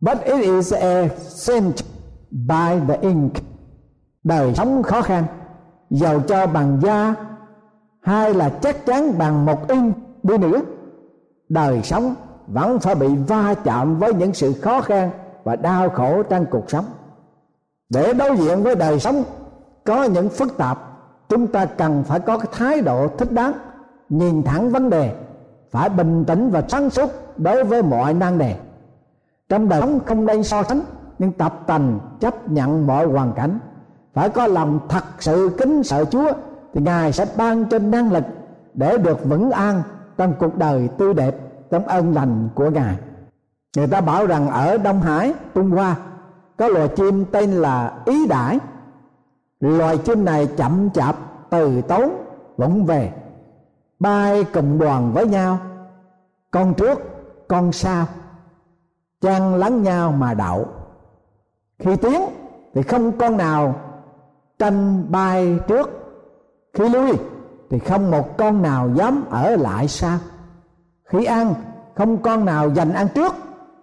but 0.02 0.24
it 0.26 0.42
is 0.42 0.74
a 0.74 1.10
saint 1.18 1.84
by 2.32 2.80
the 2.88 2.98
ink. 3.02 3.34
Đời 4.24 4.56
sống 4.56 4.84
khó 4.84 5.02
khăn 5.02 5.26
giàu 5.90 6.20
cho 6.20 6.48
bằng 6.48 6.80
da 6.82 7.16
hay 8.02 8.34
là 8.34 8.50
chắc 8.50 8.86
chắn 8.86 9.18
bằng 9.18 9.46
một 9.46 9.68
in 9.68 9.92
đi 10.24 10.38
nữa. 10.38 10.62
Đời 11.50 11.84
sống 11.84 12.16
vẫn 12.48 12.80
phải 12.80 12.96
bị 12.96 13.16
va 13.16 13.54
chạm 13.64 14.00
với 14.00 14.14
những 14.14 14.34
sự 14.34 14.54
khó 14.54 14.82
khăn 14.82 15.12
và 15.44 15.56
đau 15.56 15.90
khổ 15.90 16.24
trong 16.24 16.46
cuộc 16.52 16.70
sống. 16.70 16.86
Để 17.90 18.14
đối 18.14 18.38
diện 18.38 18.64
với 18.64 18.76
đời 18.76 19.00
sống 19.00 19.24
có 19.84 20.04
những 20.04 20.30
phức 20.30 20.58
tạp, 20.58 20.78
chúng 21.30 21.48
ta 21.48 21.66
cần 21.66 22.04
phải 22.04 22.20
có 22.20 22.38
cái 22.38 22.48
thái 22.52 22.82
độ 22.82 23.08
thích 23.08 23.32
đáng, 23.32 23.54
nhìn 24.10 24.44
thẳng 24.44 24.70
vấn 24.70 24.90
đề, 24.90 25.16
phải 25.72 25.90
bình 25.90 26.26
tĩnh 26.26 26.50
và 26.50 26.64
sáng 26.68 26.90
suốt 26.90 27.12
đối 27.38 27.64
với 27.64 27.84
mọi 27.84 28.14
nan 28.14 28.38
đề. 28.38 28.56
Trong 29.50 29.70
đời 29.70 29.82
sống 29.82 30.00
không 30.06 30.26
nên 30.26 30.44
so 30.44 30.64
sánh, 30.64 30.82
nhưng 31.20 31.32
tập 31.32 31.60
tành 31.68 32.00
chấp 32.20 32.50
nhận 32.50 32.88
mọi 32.88 33.06
hoàn 33.06 33.34
cảnh 33.34 33.60
phải 34.16 34.30
có 34.30 34.48
lòng 34.48 34.80
thật 34.90 35.04
sự 35.20 35.56
kính 35.58 35.84
sợ 35.84 36.06
chúa, 36.06 36.32
thì 36.74 36.82
ngài 36.82 37.12
sẽ 37.12 37.26
ban 37.38 37.66
cho 37.70 37.80
năng 37.80 38.12
lực 38.12 38.24
để 38.74 38.98
được 38.98 39.26
vững 39.26 39.52
an 39.52 39.84
trong 40.18 40.34
cuộc 40.40 40.58
đời 40.58 40.90
tươi 40.98 41.14
đẹp, 41.14 41.38
trong 41.72 41.88
ân 41.88 42.14
lành 42.14 42.50
của 42.56 42.70
ngài. 42.70 42.96
Người 43.78 43.88
ta 43.88 44.02
bảo 44.02 44.28
rằng 44.28 44.50
ở 44.50 44.78
đông 44.78 45.02
hải, 45.02 45.34
trung 45.56 45.70
hoa, 45.72 45.96
có 46.58 46.68
loài 46.68 46.88
chim 46.88 47.26
tên 47.32 47.52
là 47.52 47.98
ý 48.06 48.28
đãi 48.28 48.60
loài 49.60 49.98
chim 49.98 50.26
này 50.26 50.48
chậm 50.58 50.90
chạp, 50.94 51.16
từ 51.50 51.82
tốn 51.82 52.10
vụng 52.58 52.86
về. 52.86 53.12
Bay 54.00 54.46
cùng 54.54 54.80
đoàn 54.80 55.14
với 55.14 55.28
nhau, 55.28 55.58
con 56.52 56.74
trước, 56.74 57.00
con 57.48 57.72
sau, 57.72 58.06
chăn 59.22 59.56
lắng 59.56 59.84
nhau 59.84 60.12
mà 60.12 60.34
đậu. 60.34 60.68
Khi 61.80 61.96
tiến, 61.96 62.22
thì 62.74 62.82
không 62.82 63.12
con 63.18 63.38
nào 63.38 63.76
tranh 64.60 65.06
bay 65.12 65.60
trước. 65.68 65.90
Khi 66.74 66.90
lui, 66.90 67.12
thì 67.70 67.80
không 67.80 68.12
một 68.12 68.38
con 68.38 68.62
nào 68.62 68.90
dám 68.96 69.26
ở 69.30 69.56
lại 69.56 69.88
xa 69.88 70.20
khi 71.06 71.26
ăn, 71.26 71.54
không 71.96 72.18
con 72.22 72.46
nào 72.46 72.70
dành 72.70 72.94
ăn 72.94 73.08
trước, 73.16 73.34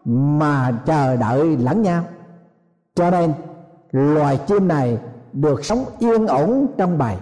mà 0.04 0.72
chờ 0.86 1.16
đợi 1.16 1.56
lẫn 1.56 1.82
nhau. 1.82 2.02
Cho 2.94 3.10
nên, 3.10 3.32
loài 3.92 4.40
chim 4.46 4.68
này 4.68 4.98
được 5.32 5.64
sống 5.64 5.84
yên 5.98 6.26
ổn 6.26 6.66
trong 6.78 6.98
bầy. 6.98 7.16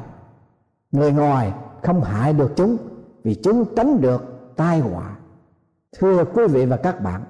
Người 0.92 1.12
ngoài 1.12 1.52
không 1.82 2.00
hại 2.00 2.32
được 2.32 2.52
chúng, 2.56 2.76
vì 3.24 3.34
chúng 3.34 3.64
tránh 3.76 4.00
được 4.00 4.52
tai 4.56 4.80
họa. 4.80 5.16
Thưa 5.98 6.24
quý 6.24 6.46
vị 6.46 6.66
và 6.66 6.76
các 6.76 7.00
bạn, 7.00 7.24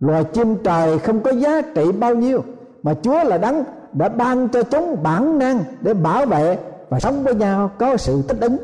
loài 0.00 0.24
chim 0.24 0.56
trời 0.64 0.98
không 0.98 1.20
có 1.20 1.30
giá 1.30 1.60
trị 1.74 1.92
bao 1.92 2.14
nhiêu, 2.14 2.44
mà 2.82 2.94
chúa 3.02 3.24
là 3.24 3.38
đấng 3.38 3.64
đã 3.92 4.08
ban 4.08 4.48
cho 4.48 4.62
chúng 4.62 5.02
bản 5.02 5.38
năng 5.38 5.64
để 5.80 5.94
bảo 5.94 6.26
vệ 6.26 6.58
và 6.88 7.00
sống 7.00 7.22
với 7.24 7.34
nhau 7.34 7.70
có 7.78 7.96
sự 7.96 8.22
thích 8.28 8.40
ứng 8.40 8.56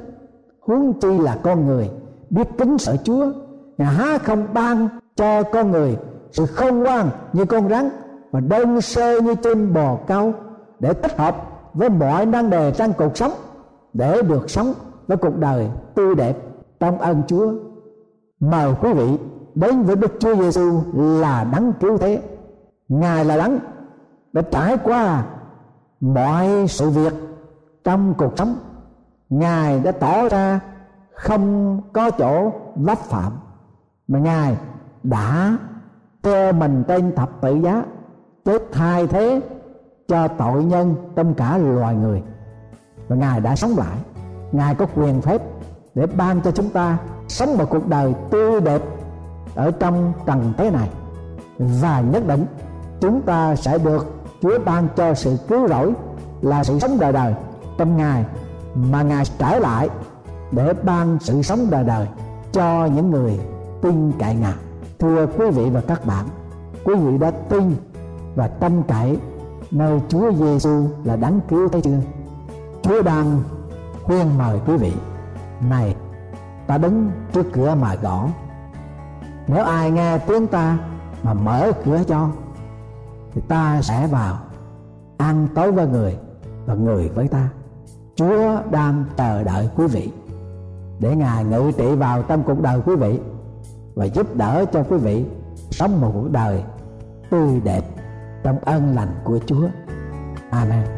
huống 0.61 1.01
chi 1.01 1.19
là 1.19 1.39
con 1.43 1.67
người, 1.67 1.91
biết 2.31 2.49
kính 2.59 2.79
sợ 2.79 2.97
chúa, 3.05 3.33
ngài 3.79 3.95
há 3.95 4.19
không 4.19 4.47
ban 4.55 4.89
cho 5.17 5.43
con 5.43 5.71
người 5.71 5.97
sự 6.33 6.47
khôn 6.47 6.79
ngoan 6.79 7.11
như 7.33 7.45
con 7.45 7.69
rắn 7.69 7.89
và 8.31 8.41
đơn 8.41 8.81
sơ 8.81 9.21
như 9.21 9.35
chim 9.35 9.75
bò 9.75 9.99
câu 10.07 10.33
để 10.81 10.93
tích 10.93 11.19
hợp 11.19 11.37
với 11.75 11.89
mọi 11.89 12.27
năng 12.27 12.51
đề 12.51 12.73
trong 12.73 12.93
cuộc 12.93 13.17
sống 13.17 13.33
để 13.93 14.23
được 14.23 14.51
sống 14.51 14.73
với 15.07 15.17
cuộc 15.17 15.37
đời 15.37 15.69
tươi 15.95 16.15
đẹp 16.15 16.37
trong 16.81 16.99
ơn 16.99 17.23
Chúa. 17.27 17.53
Mời 18.41 18.75
quý 18.83 18.93
vị 18.93 19.19
đến 19.55 19.83
với 19.83 19.97
Đức 19.97 20.13
Chúa 20.19 20.35
Giêsu 20.35 20.81
là 20.95 21.47
đấng 21.53 21.73
cứu 21.81 21.99
thế. 21.99 22.23
Ngài 22.89 23.25
là 23.25 23.37
đấng 23.37 23.59
đã 24.33 24.43
trải 24.43 24.77
qua 24.85 25.25
mọi 26.01 26.67
sự 26.69 26.91
việc 26.91 27.13
trong 27.85 28.15
cuộc 28.15 28.33
sống. 28.39 28.57
Ngài 29.31 29.81
đã 29.81 29.93
tỏ 29.93 30.29
ra 30.29 30.61
không 31.15 31.81
có 31.93 32.11
chỗ 32.11 32.53
vấp 32.75 32.99
phạm, 32.99 33.33
mà 34.09 34.19
Ngài 34.19 34.57
đã 35.03 35.57
cho 36.23 36.53
mình 36.53 36.85
tên 36.89 37.15
thập 37.17 37.41
tự 37.41 37.55
giá, 37.55 37.85
chết 38.45 38.63
thay 38.73 39.07
thế 39.07 39.41
cho 40.09 40.29
tội 40.29 40.65
nhân 40.65 40.95
trong 41.17 41.35
cả 41.35 41.59
loài 41.59 41.95
người 41.95 42.23
và 43.09 43.17
ngài 43.17 43.41
đã 43.41 43.57
sống 43.57 43.71
lại 43.77 43.97
ngài 44.53 44.75
có 44.75 44.87
quyền 44.95 45.21
phép 45.21 45.43
để 45.95 46.07
ban 46.07 46.41
cho 46.41 46.51
chúng 46.51 46.71
ta 46.71 46.99
sống 47.29 47.59
một 47.59 47.65
cuộc 47.71 47.89
đời 47.89 48.15
tươi 48.31 48.61
đẹp 48.61 48.83
ở 49.55 49.71
trong 49.71 50.13
trần 50.27 50.53
thế 50.57 50.71
này 50.71 50.89
và 51.59 52.01
nhất 52.01 52.27
định 52.27 52.47
chúng 53.01 53.23
ta 53.23 53.57
sẽ 53.57 53.79
được 53.79 54.07
Chúa 54.43 54.59
ban 54.65 54.89
cho 54.97 55.15
sự 55.15 55.37
cứu 55.49 55.69
rỗi 55.69 55.93
là 56.43 56.65
sự 56.65 56.79
sống 56.79 56.99
đời 57.01 57.13
đời 57.13 57.35
trong 57.79 57.97
ngài, 57.97 58.25
mà 58.75 59.03
ngài 59.03 59.25
trở 59.39 59.59
lại 59.59 59.89
để 60.53 60.73
ban 60.83 61.19
sự 61.21 61.43
sống 61.43 61.67
đời 61.71 61.85
đời 61.85 62.07
cho 62.53 62.87
những 62.87 63.11
người 63.11 63.41
tin 63.83 64.13
cậy 64.19 64.35
ngài. 64.35 64.55
Thưa 64.99 65.27
quý 65.27 65.51
vị 65.51 65.71
và 65.71 65.81
các 65.81 66.07
bạn, 66.07 66.25
quý 66.85 66.95
vị 66.95 67.19
đã 67.19 67.31
tin 67.31 67.77
và 68.35 68.49
tâm 68.49 68.83
cậy 68.83 69.19
nơi 69.71 70.01
Chúa 70.09 70.33
Giêsu 70.33 70.85
là 71.05 71.17
đáng 71.17 71.41
cứu 71.49 71.69
thế 71.69 71.81
chưa? 71.81 71.99
Chúa 72.83 73.03
đang 73.03 73.43
khuyên 74.03 74.39
mời 74.39 74.61
quý 74.67 74.77
vị, 74.77 74.93
này, 75.71 75.97
ta 76.67 76.79
đứng 76.79 77.11
trước 77.33 77.47
cửa 77.53 77.75
mà 77.81 77.95
gõ. 77.95 78.29
Nếu 79.47 79.65
ai 79.65 79.91
nghe 79.91 80.19
tiếng 80.19 80.47
ta 80.47 80.79
mà 81.23 81.35
mở 81.35 81.73
cửa 81.85 82.01
cho 82.09 82.29
thì 83.39 83.45
ta 83.49 83.83
sẽ 83.83 84.07
vào 84.07 84.39
ăn 85.19 85.49
tối 85.55 85.73
với 85.73 85.87
người 85.87 86.17
và 86.67 86.75
người 86.75 87.09
với 87.09 87.29
ta 87.29 87.49
Chúa 88.17 88.63
đang 88.71 89.05
chờ 89.17 89.45
đợi 89.45 89.69
quý 89.77 89.87
vị 89.87 90.13
để 91.01 91.17
Ngài 91.17 91.45
ngự 91.45 91.73
trị 91.79 91.95
vào 91.95 92.23
trong 92.23 92.43
cuộc 92.43 92.63
đời 92.63 92.81
quý 92.87 92.97
vị 92.97 93.21
và 93.95 94.05
giúp 94.05 94.37
đỡ 94.37 94.65
cho 94.73 94.83
quý 94.83 94.97
vị 94.97 95.25
sống 95.71 96.01
một 96.01 96.11
cuộc 96.15 96.31
đời 96.31 96.63
tươi 97.31 97.61
đẹp 97.65 97.83
trong 98.43 98.59
ân 98.65 98.95
lành 98.95 99.15
của 99.25 99.39
Chúa. 99.47 99.69
Amen. 100.51 100.98